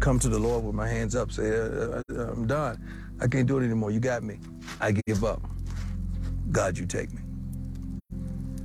come 0.00 0.18
to 0.18 0.28
the 0.28 0.38
Lord 0.38 0.64
with 0.64 0.74
my 0.74 0.88
hands 0.88 1.14
up, 1.14 1.30
say, 1.30 1.50
uh, 1.50 2.02
uh, 2.10 2.32
I'm 2.32 2.46
done. 2.46 2.82
I 3.20 3.26
can't 3.28 3.46
do 3.46 3.58
it 3.58 3.64
anymore. 3.64 3.90
You 3.90 4.00
got 4.00 4.22
me. 4.22 4.38
I 4.80 4.92
give 4.92 5.24
up. 5.24 5.42
God, 6.50 6.78
you 6.78 6.86
take 6.86 7.12
me. 7.12 7.20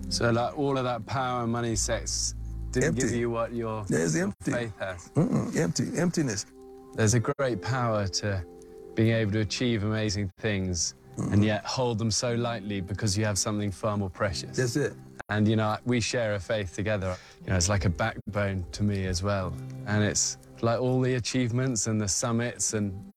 So, 0.10 0.32
like 0.32 0.58
all 0.58 0.78
of 0.78 0.86
that 0.86 1.06
power, 1.06 1.46
money, 1.46 1.76
sex 1.76 2.36
didn't 2.72 2.90
empty. 2.90 3.02
give 3.02 3.12
you 3.12 3.30
what 3.30 3.54
your 3.54 3.84
There's 3.86 4.16
empty. 4.16 4.52
faith 4.52 4.74
has. 4.80 5.10
Mm-mm, 5.16 5.56
empty, 5.58 5.86
emptiness. 5.98 6.46
There's 6.94 7.14
a 7.14 7.20
great 7.20 7.62
power 7.62 8.08
to 8.08 8.44
being 8.96 9.14
able 9.14 9.34
to 9.34 9.40
achieve 9.40 9.84
amazing 9.84 10.32
things 10.40 10.96
mm-hmm. 11.18 11.34
and 11.34 11.44
yet 11.44 11.66
hold 11.66 11.98
them 11.98 12.12
so 12.12 12.34
lightly 12.36 12.80
because 12.82 13.18
you 13.18 13.26
have 13.26 13.38
something 13.38 13.72
far 13.72 13.98
more 13.98 14.10
precious. 14.10 14.56
That's 14.56 14.76
it. 14.78 14.94
And, 15.30 15.48
you 15.48 15.56
know, 15.56 15.78
we 15.86 16.00
share 16.00 16.36
a 16.36 16.40
faith 16.40 16.76
together. 16.76 17.16
You 17.44 17.52
know, 17.52 17.58
it's 17.58 17.70
like 17.70 17.86
a 17.86 17.90
backbone 17.90 18.66
to 18.74 18.84
me 18.84 19.06
as 19.06 19.24
well. 19.24 19.54
And 19.88 20.04
it's 20.04 20.38
like 20.62 20.80
all 20.80 21.02
the 21.02 21.16
achievements 21.16 21.88
and 21.88 22.00
the 22.00 22.08
summits 22.08 22.74
and 22.74 23.12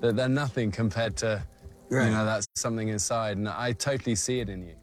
they're 0.00 0.28
nothing 0.28 0.70
compared 0.70 1.16
to, 1.16 1.42
right. 1.88 2.04
you 2.06 2.10
know, 2.10 2.24
that's 2.24 2.46
something 2.56 2.88
inside. 2.88 3.38
And 3.38 3.48
I 3.48 3.72
totally 3.72 4.14
see 4.14 4.40
it 4.40 4.48
in 4.48 4.66
you. 4.66 4.74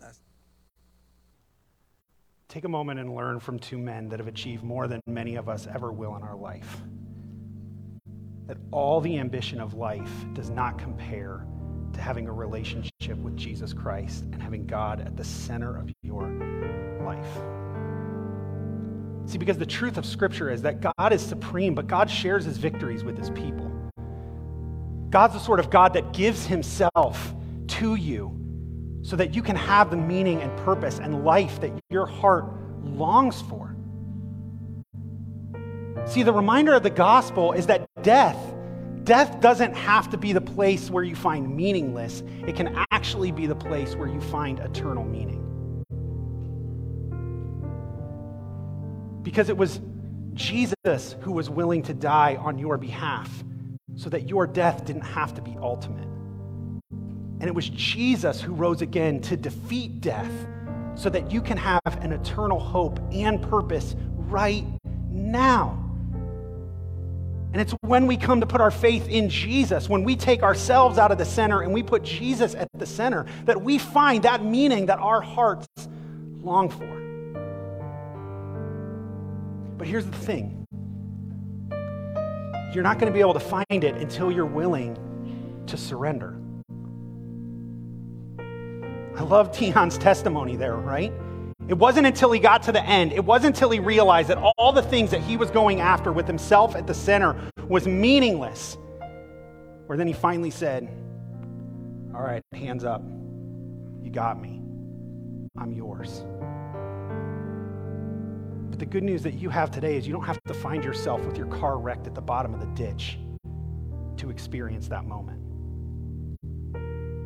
Take 2.53 2.65
a 2.65 2.69
moment 2.69 2.99
and 2.99 3.15
learn 3.15 3.39
from 3.39 3.57
two 3.57 3.79
men 3.79 4.09
that 4.09 4.19
have 4.19 4.27
achieved 4.27 4.63
more 4.63 4.87
than 4.87 5.01
many 5.07 5.37
of 5.37 5.49
us 5.49 5.65
ever 5.73 5.91
will 5.91 6.15
in 6.15 6.21
our 6.21 6.35
life. 6.35 6.81
That 8.45 8.57
all 8.69 9.01
the 9.01 9.17
ambition 9.17 9.59
of 9.59 9.73
life 9.73 10.11
does 10.33 10.51
not 10.51 10.77
compare 10.77 11.47
to 11.93 12.01
having 12.01 12.27
a 12.27 12.31
relationship 12.31 13.17
with 13.17 13.37
Jesus 13.37 13.73
Christ 13.73 14.23
and 14.31 14.41
having 14.41 14.65
God 14.65 15.01
at 15.01 15.15
the 15.15 15.23
center 15.23 15.77
of 15.77 15.91
your 16.01 16.27
life. 17.03 17.27
See, 19.25 19.37
because 19.37 19.57
the 19.57 19.65
truth 19.65 19.97
of 19.97 20.05
Scripture 20.05 20.51
is 20.51 20.61
that 20.63 20.81
God 20.81 21.13
is 21.13 21.21
supreme, 21.21 21.75
but 21.75 21.87
God 21.87 22.09
shares 22.09 22.45
his 22.45 22.57
victories 22.57 23.03
with 23.03 23.17
his 23.17 23.29
people. 23.29 23.71
God's 25.09 25.35
the 25.35 25.39
sort 25.39 25.59
of 25.59 25.69
God 25.69 25.93
that 25.93 26.11
gives 26.11 26.45
himself 26.45 27.33
to 27.67 27.95
you 27.95 28.39
so 29.03 29.15
that 29.15 29.35
you 29.35 29.41
can 29.41 29.55
have 29.55 29.91
the 29.91 29.97
meaning 29.97 30.41
and 30.41 30.55
purpose 30.59 30.99
and 30.99 31.23
life 31.23 31.61
that 31.61 31.71
your 31.89 32.05
heart 32.05 32.45
longs 32.83 33.41
for. 33.43 33.75
See, 36.05 36.23
the 36.23 36.33
reminder 36.33 36.73
of 36.73 36.83
the 36.83 36.89
gospel 36.89 37.53
is 37.53 37.67
that 37.67 37.87
death 38.01 38.37
Death 39.03 39.41
doesn't 39.41 39.73
have 39.73 40.09
to 40.11 40.17
be 40.17 40.31
the 40.31 40.41
place 40.41 40.89
where 40.89 41.03
you 41.03 41.15
find 41.15 41.55
meaningless, 41.55 42.23
it 42.47 42.55
can 42.55 42.85
actually 42.91 43.31
be 43.31 43.47
the 43.47 43.55
place 43.55 43.95
where 43.95 44.07
you 44.07 44.21
find 44.21 44.59
eternal 44.59 45.03
meaning. 45.03 45.41
Because 49.23 49.49
it 49.49 49.57
was 49.57 49.81
Jesus 50.33 51.15
who 51.21 51.33
was 51.33 51.49
willing 51.49 51.83
to 51.83 51.93
die 51.93 52.37
on 52.37 52.57
your 52.57 52.77
behalf 52.77 53.43
so 53.95 54.09
that 54.09 54.29
your 54.29 54.47
death 54.47 54.85
didn't 54.85 55.01
have 55.01 55.33
to 55.35 55.41
be 55.41 55.57
ultimate. 55.61 56.07
And 56.91 57.43
it 57.43 57.53
was 57.53 57.69
Jesus 57.69 58.39
who 58.39 58.53
rose 58.53 58.81
again 58.81 59.19
to 59.21 59.35
defeat 59.35 59.99
death 59.99 60.31
so 60.95 61.09
that 61.09 61.29
you 61.29 61.41
can 61.41 61.57
have 61.57 61.81
an 61.85 62.13
eternal 62.13 62.59
hope 62.59 62.99
and 63.11 63.41
purpose 63.41 63.95
right 64.15 64.63
now. 65.09 65.82
And 67.53 67.61
it's 67.61 67.73
when 67.81 68.07
we 68.07 68.17
come 68.17 68.39
to 68.39 68.47
put 68.47 68.61
our 68.61 68.71
faith 68.71 69.07
in 69.07 69.29
Jesus, 69.29 69.87
when 69.87 70.03
we 70.03 70.15
take 70.15 70.41
ourselves 70.41 70.97
out 70.97 71.11
of 71.11 71.19
the 71.19 71.25
center 71.25 71.61
and 71.61 71.71
we 71.71 71.83
put 71.83 72.01
Jesus 72.03 72.55
at 72.55 72.67
the 72.73 72.85
center, 72.87 73.27
that 73.45 73.61
we 73.61 73.77
find 73.77 74.23
that 74.23 74.43
meaning 74.43 74.87
that 74.87 74.97
our 74.97 75.21
hearts 75.21 75.67
long 76.41 76.67
for. 76.67 76.89
But 79.77 79.87
here's 79.87 80.05
the 80.05 80.17
thing 80.17 80.65
you're 82.73 82.83
not 82.83 82.97
going 82.97 83.11
to 83.11 83.13
be 83.13 83.19
able 83.19 83.35
to 83.35 83.39
find 83.39 83.83
it 83.83 83.95
until 83.97 84.31
you're 84.31 84.47
willing 84.47 84.97
to 85.67 85.77
surrender. 85.77 86.35
I 89.15 89.21
love 89.21 89.51
Deion's 89.51 89.99
testimony 89.99 90.55
there, 90.55 90.75
right? 90.75 91.13
It 91.69 91.77
wasn't 91.77 92.07
until 92.07 92.31
he 92.31 92.39
got 92.39 92.63
to 92.63 92.73
the 92.73 92.83
end, 92.83 93.13
it 93.13 93.23
wasn't 93.23 93.55
until 93.55 93.69
he 93.69 93.79
realized 93.79 94.27
that 94.29 94.37
all 94.37 94.73
the 94.73 94.81
things 94.81 95.11
that 95.11 95.21
he 95.21 95.37
was 95.37 95.49
going 95.49 95.79
after 95.79 96.11
with 96.11 96.27
himself 96.27 96.75
at 96.75 96.87
the 96.87 96.93
center 96.93 97.35
was 97.69 97.87
meaningless, 97.87 98.77
where 99.87 99.97
then 99.97 100.07
he 100.07 100.13
finally 100.13 100.51
said, 100.51 100.89
All 102.13 102.21
right, 102.21 102.43
hands 102.53 102.83
up. 102.83 103.01
You 104.01 104.11
got 104.11 104.41
me. 104.41 104.61
I'm 105.57 105.71
yours. 105.71 106.25
But 108.69 108.79
the 108.79 108.85
good 108.85 109.03
news 109.03 109.23
that 109.23 109.35
you 109.35 109.49
have 109.49 109.71
today 109.71 109.95
is 109.95 110.05
you 110.05 110.11
don't 110.11 110.25
have 110.25 110.41
to 110.43 110.53
find 110.53 110.83
yourself 110.83 111.23
with 111.25 111.37
your 111.37 111.47
car 111.47 111.77
wrecked 111.77 112.07
at 112.07 112.15
the 112.15 112.21
bottom 112.21 112.53
of 112.53 112.59
the 112.59 112.67
ditch 112.75 113.19
to 114.17 114.29
experience 114.29 114.89
that 114.89 115.05
moment. 115.05 115.39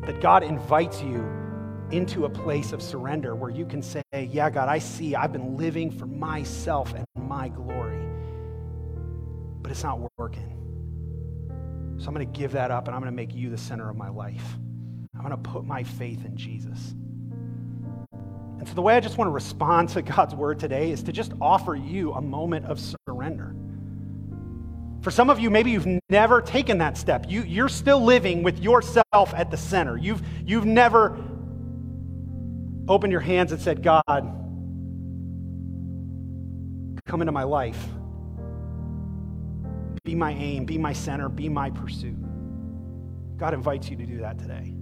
That 0.06 0.20
God 0.20 0.44
invites 0.44 1.02
you 1.02 1.47
into 1.90 2.24
a 2.24 2.30
place 2.30 2.72
of 2.72 2.82
surrender 2.82 3.34
where 3.34 3.50
you 3.50 3.64
can 3.64 3.82
say, 3.82 4.02
Yeah, 4.12 4.50
God, 4.50 4.68
I 4.68 4.78
see 4.78 5.14
I've 5.14 5.32
been 5.32 5.56
living 5.56 5.90
for 5.90 6.06
myself 6.06 6.92
and 6.94 7.04
my 7.16 7.48
glory, 7.48 8.06
but 9.62 9.70
it's 9.70 9.82
not 9.82 10.00
working. 10.18 10.54
So 11.98 12.06
I'm 12.06 12.14
going 12.14 12.30
to 12.30 12.38
give 12.38 12.52
that 12.52 12.70
up 12.70 12.86
and 12.86 12.94
I'm 12.94 13.02
going 13.02 13.12
to 13.12 13.16
make 13.16 13.34
you 13.34 13.50
the 13.50 13.58
center 13.58 13.88
of 13.90 13.96
my 13.96 14.08
life. 14.08 14.44
I'm 15.14 15.22
going 15.22 15.30
to 15.30 15.50
put 15.50 15.64
my 15.64 15.82
faith 15.82 16.24
in 16.24 16.36
Jesus. 16.36 16.94
And 18.58 18.68
so, 18.68 18.74
the 18.74 18.82
way 18.82 18.94
I 18.94 19.00
just 19.00 19.18
want 19.18 19.28
to 19.28 19.32
respond 19.32 19.88
to 19.90 20.02
God's 20.16 20.34
word 20.34 20.58
today 20.58 20.90
is 20.90 21.02
to 21.04 21.12
just 21.12 21.32
offer 21.40 21.74
you 21.74 22.12
a 22.12 22.20
moment 22.20 22.66
of 22.66 22.80
surrender. 22.80 23.54
For 25.00 25.10
some 25.10 25.30
of 25.30 25.38
you, 25.38 25.48
maybe 25.48 25.70
you've 25.70 25.86
never 26.10 26.42
taken 26.42 26.78
that 26.78 26.98
step. 26.98 27.26
You, 27.28 27.42
you're 27.42 27.68
still 27.68 28.02
living 28.02 28.42
with 28.42 28.58
yourself 28.60 29.32
at 29.32 29.50
the 29.50 29.56
center. 29.56 29.96
You've, 29.96 30.22
you've 30.44 30.66
never 30.66 31.16
opened 32.88 33.12
your 33.12 33.20
hands 33.20 33.52
and 33.52 33.60
said, 33.60 33.82
God, 33.82 34.04
come 37.06 37.20
into 37.20 37.32
my 37.32 37.42
life. 37.44 37.86
Be 40.04 40.14
my 40.14 40.32
aim, 40.32 40.64
be 40.64 40.78
my 40.78 40.92
center, 40.92 41.28
be 41.28 41.48
my 41.48 41.70
pursuit. 41.70 42.16
God 43.36 43.54
invites 43.54 43.88
you 43.90 43.96
to 43.96 44.06
do 44.06 44.18
that 44.18 44.38
today. 44.38 44.74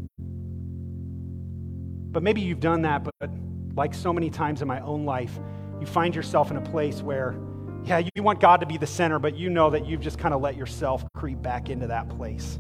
But 2.13 2.23
maybe 2.23 2.41
you've 2.41 2.61
done 2.61 2.83
that, 2.83 3.05
but 3.05 3.31
like 3.75 3.93
so 3.93 4.13
many 4.13 4.31
times 4.31 4.63
in 4.63 4.69
my 4.69 4.81
own 4.81 5.05
life, 5.05 5.39
you 5.81 5.87
find 5.87 6.15
yourself 6.15 6.51
in 6.51 6.57
a 6.57 6.63
place 6.63 7.03
where, 7.03 7.37
yeah, 7.85 8.03
you 8.15 8.23
want 8.23 8.41
God 8.41 8.61
to 8.61 8.67
be 8.67 8.79
the 8.79 8.87
center, 8.87 9.19
but 9.19 9.37
you 9.37 9.51
know 9.51 9.69
that 9.71 9.87
you've 9.87 10.01
just 10.01 10.19
kind 10.19 10.33
of 10.33 10.41
let 10.41 10.57
yourself 10.57 11.05
creep 11.15 11.43
back 11.43 11.69
into 11.69 11.89
that 11.89 12.09
place. 12.09 12.59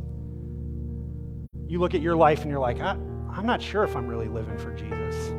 You 1.69 1.79
look 1.79 1.95
at 1.95 2.03
your 2.03 2.17
life 2.17 2.43
and 2.43 2.51
you're 2.51 2.61
like, 2.61 2.81
I, 2.81 2.97
I'm 3.37 3.45
not 3.45 3.61
sure 3.61 3.85
if 3.85 3.95
I'm 3.95 4.07
really 4.07 4.29
living 4.29 4.57
for 4.57 4.73
Jesus. 4.73 5.35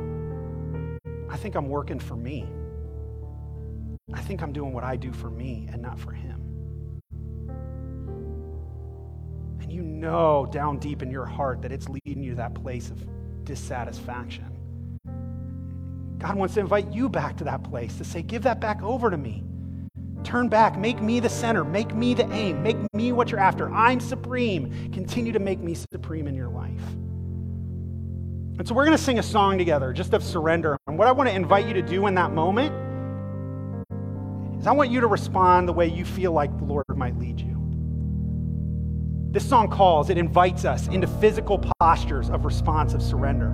I 1.30 1.36
think 1.36 1.56
I'm 1.56 1.68
working 1.68 2.00
for 2.00 2.16
me. 2.16 2.48
I 4.14 4.22
think 4.22 4.43
I'm 4.43 4.54
doing 4.54 4.72
what 4.72 4.84
I 4.84 4.95
do 4.95 5.12
for 5.12 5.32
me 5.32 5.68
and 5.72 5.82
not 5.82 6.00
for 6.00 6.12
Him. 6.12 6.39
And 9.60 9.72
you 9.72 9.82
know 9.82 10.48
down 10.52 10.78
deep 10.78 11.02
in 11.02 11.10
your 11.10 11.26
heart 11.26 11.64
that 11.64 11.72
it's 11.72 11.89
leading 11.89 12.22
you 12.22 12.32
to 12.32 12.38
that 12.38 12.54
place 12.54 12.91
of 12.91 13.04
dissatisfaction. 13.45 14.45
God 16.20 16.36
wants 16.36 16.54
to 16.54 16.60
invite 16.60 16.93
you 16.93 17.10
back 17.10 17.36
to 17.38 17.43
that 17.45 17.64
place 17.64 17.98
to 17.98 18.04
say, 18.04 18.22
Give 18.22 18.43
that 18.43 18.62
back 18.62 18.82
over 18.84 19.10
to 19.10 19.18
me. 19.18 19.43
Turn 20.24 20.50
back. 20.50 20.78
Make 20.78 21.02
me 21.02 21.20
the 21.20 21.30
center. 21.30 21.64
Make 21.64 21.95
me 21.95 22.14
the 22.14 22.32
aim. 22.32 22.62
Make 22.62 22.78
me 22.93 23.12
what 23.12 23.32
you're 23.32 23.39
after. 23.39 23.72
I'm 23.72 24.00
supreme. 24.00 24.91
Continue 24.91 25.32
to 25.32 25.39
make 25.39 25.60
me 25.60 25.74
supreme 25.74 26.28
in 26.28 26.36
your 26.36 26.50
life. 26.50 26.82
And 28.58 28.68
so 28.68 28.74
we're 28.74 28.86
going 28.86 28.97
to 28.97 29.03
sing 29.03 29.20
a 29.20 29.24
song 29.24 29.58
together 29.60 29.93
just 29.93 30.14
of 30.14 30.24
surrender. 30.24 30.78
And 30.88 30.97
what 30.97 31.08
I 31.08 31.12
want 31.12 31.30
to 31.30 31.36
invite 31.36 31.68
you 31.68 31.74
to 31.76 31.82
do 31.84 32.08
in 32.08 32.16
that 32.16 32.32
moment 32.32 32.74
is 34.60 34.66
I 34.66 34.72
want 34.72 34.89
you 34.89 34.99
to 34.99 35.08
respond 35.08 35.68
the 35.68 35.74
way 35.74 35.86
you 35.88 36.03
feel 36.03 36.32
like 36.32 36.58
the 36.58 36.66
Lord 36.66 36.86
might 36.95 37.18
lead 37.20 37.39
you. 37.39 37.55
This 39.30 39.47
song 39.47 39.70
calls, 39.70 40.10
it 40.10 40.18
invites 40.18 40.66
us 40.66 40.88
into 40.88 41.05
physical 41.05 41.64
postures 41.80 42.32
of 42.32 42.45
responsive 42.45 43.03
surrender. 43.03 43.49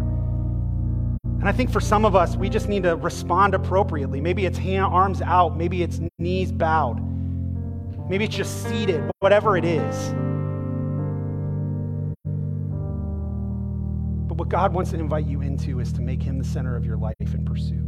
And 1.23 1.49
I 1.49 1.51
think 1.51 1.69
for 1.69 1.81
some 1.81 2.05
of 2.05 2.15
us, 2.15 2.37
we 2.37 2.47
just 2.47 2.69
need 2.69 2.83
to 2.83 2.95
respond 2.95 3.53
appropriately. 3.53 4.21
Maybe 4.21 4.45
it's 4.45 4.57
hand, 4.57 4.85
arms 4.85 5.21
out, 5.21 5.57
maybe 5.57 5.83
it's 5.83 5.99
knees 6.17 6.53
bowed, 6.53 7.01
maybe 8.09 8.23
it's 8.23 8.35
just 8.35 8.63
seated, 8.63 9.11
whatever 9.19 9.57
it 9.57 9.65
is. 9.65 10.13
But 14.33 14.39
what 14.39 14.49
God 14.49 14.73
wants 14.73 14.89
to 14.89 14.97
invite 14.97 15.27
you 15.27 15.41
into 15.41 15.79
is 15.79 15.93
to 15.93 16.01
make 16.01 16.23
Him 16.23 16.39
the 16.39 16.43
center 16.43 16.75
of 16.75 16.83
your 16.83 16.97
life 16.97 17.13
and 17.19 17.45
pursuit. 17.45 17.85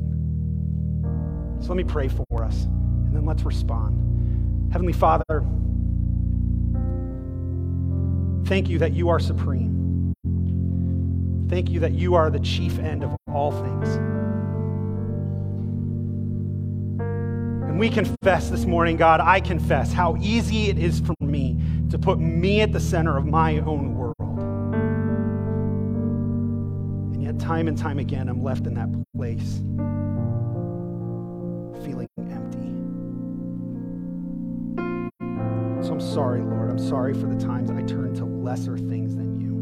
So 1.59 1.69
let 1.69 1.77
me 1.77 1.83
pray 1.83 2.07
for 2.07 2.43
us, 2.43 2.65
and 2.65 3.15
then 3.15 3.25
let's 3.25 3.41
respond. 3.41 4.71
Heavenly 4.71 4.93
Father, 4.93 5.43
thank 8.45 8.69
you 8.69 8.77
that 8.77 8.93
you 8.93 9.09
are 9.09 9.19
supreme. 9.19 10.13
Thank 11.49 11.71
you 11.71 11.79
that 11.79 11.93
you 11.93 12.13
are 12.13 12.29
the 12.29 12.41
chief 12.41 12.77
end 12.77 13.03
of 13.03 13.17
all 13.27 13.51
things. 13.51 13.95
And 16.99 17.79
we 17.79 17.89
confess 17.89 18.51
this 18.51 18.65
morning, 18.65 18.97
God, 18.97 19.19
I 19.19 19.39
confess 19.39 19.91
how 19.91 20.15
easy 20.17 20.69
it 20.69 20.77
is 20.77 20.99
for 20.99 21.15
me 21.21 21.59
to 21.89 21.97
put 21.97 22.19
me 22.19 22.61
at 22.61 22.71
the 22.71 22.79
center 22.79 23.17
of 23.17 23.25
my 23.25 23.57
own 23.61 23.95
world. 23.97 24.24
Yet, 27.35 27.45
time 27.45 27.67
and 27.67 27.77
time 27.77 27.99
again, 27.99 28.29
I'm 28.29 28.41
left 28.43 28.65
in 28.65 28.73
that 28.75 28.89
place, 29.15 29.61
feeling 31.83 32.07
empty. 32.17 32.71
So 35.85 35.93
I'm 35.93 36.01
sorry, 36.01 36.41
Lord. 36.41 36.69
I'm 36.69 36.79
sorry 36.79 37.13
for 37.13 37.27
the 37.27 37.35
times 37.35 37.69
I 37.69 37.81
turn 37.81 38.13
to 38.15 38.25
lesser 38.25 38.77
things 38.77 39.15
than 39.15 39.39
you. 39.39 39.55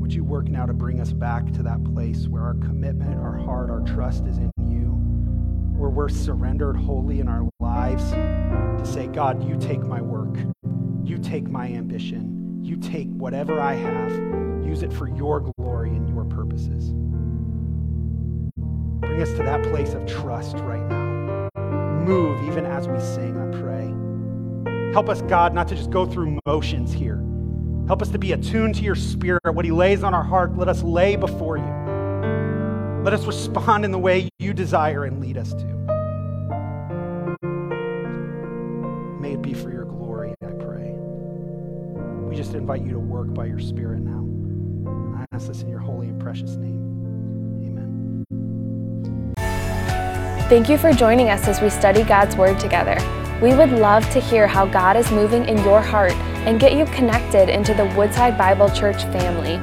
Would 0.00 0.12
you 0.12 0.24
work 0.24 0.48
now 0.48 0.66
to 0.66 0.74
bring 0.74 1.00
us 1.00 1.12
back 1.12 1.50
to 1.52 1.62
that 1.62 1.82
place 1.84 2.28
where 2.28 2.42
our 2.42 2.54
commitment, 2.54 3.18
our 3.18 3.36
heart, 3.36 3.70
our 3.70 3.80
trust 3.80 4.26
is 4.26 4.38
in 4.38 4.50
you, 4.66 4.90
where 5.76 5.90
we're 5.90 6.08
surrendered 6.08 6.76
wholly 6.76 7.20
in 7.20 7.28
our 7.28 7.48
lives 7.60 8.10
to 8.10 8.82
say, 8.84 9.06
God, 9.06 9.42
you 9.48 9.56
take 9.56 9.80
my 9.80 10.00
work, 10.00 10.36
you 11.02 11.18
take 11.18 11.48
my 11.48 11.68
ambition, 11.68 12.36
you 12.68 12.76
take 12.76 13.08
whatever 13.08 13.60
I 13.60 13.74
have, 13.74 14.12
use 14.64 14.82
it 14.82 14.92
for 14.92 15.08
your 15.08 15.40
glory 15.56 15.90
and 15.90 16.08
your 16.08 16.24
purposes. 16.24 16.90
Bring 19.00 19.22
us 19.22 19.30
to 19.32 19.42
that 19.42 19.64
place 19.64 19.94
of 19.94 20.06
trust 20.06 20.56
right 20.58 20.86
now. 20.88 21.48
Move 22.04 22.46
even 22.48 22.66
as 22.66 22.86
we 22.86 22.98
sing, 23.00 23.36
I 23.36 23.60
pray. 23.60 24.92
Help 24.92 25.08
us, 25.08 25.22
God, 25.22 25.54
not 25.54 25.68
to 25.68 25.74
just 25.74 25.90
go 25.90 26.06
through 26.06 26.38
motions 26.46 26.92
here 26.92 27.24
Help 27.88 28.02
us 28.02 28.10
to 28.10 28.18
be 28.18 28.32
attuned 28.32 28.74
to 28.74 28.82
your 28.82 28.94
spirit. 28.94 29.40
What 29.54 29.64
he 29.64 29.70
lays 29.70 30.02
on 30.02 30.12
our 30.12 30.22
heart, 30.22 30.58
let 30.58 30.68
us 30.68 30.82
lay 30.82 31.16
before 31.16 31.56
you. 31.56 33.02
Let 33.02 33.14
us 33.14 33.24
respond 33.24 33.86
in 33.86 33.92
the 33.92 33.98
way 33.98 34.28
you 34.38 34.52
desire 34.52 35.06
and 35.06 35.22
lead 35.22 35.38
us 35.38 35.54
to. 35.54 35.64
May 39.18 39.32
it 39.32 39.40
be 39.40 39.54
for 39.54 39.70
your 39.70 39.77
just 42.38 42.54
invite 42.54 42.82
you 42.82 42.92
to 42.92 43.00
work 43.00 43.34
by 43.34 43.46
your 43.46 43.58
spirit 43.58 43.98
now. 43.98 44.24
I 45.18 45.26
ask 45.34 45.48
this 45.48 45.62
in 45.62 45.68
your 45.68 45.80
holy 45.80 46.06
and 46.06 46.20
precious 46.20 46.54
name. 46.54 46.78
Amen. 47.66 48.24
Thank 50.48 50.68
you 50.68 50.78
for 50.78 50.92
joining 50.92 51.30
us 51.30 51.48
as 51.48 51.60
we 51.60 51.68
study 51.68 52.04
God's 52.04 52.36
Word 52.36 52.60
together. 52.60 52.96
We 53.42 53.56
would 53.56 53.72
love 53.72 54.08
to 54.10 54.20
hear 54.20 54.46
how 54.46 54.66
God 54.66 54.96
is 54.96 55.10
moving 55.10 55.48
in 55.48 55.58
your 55.64 55.82
heart 55.82 56.12
and 56.46 56.60
get 56.60 56.74
you 56.74 56.84
connected 56.94 57.48
into 57.48 57.74
the 57.74 57.86
Woodside 57.96 58.38
Bible 58.38 58.70
Church 58.70 59.02
family. 59.06 59.56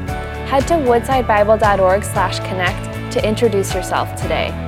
Head 0.45 0.67
to 0.67 0.73
woodsidebible.org/connect 0.73 3.13
to 3.13 3.25
introduce 3.25 3.73
yourself 3.73 4.21
today. 4.21 4.64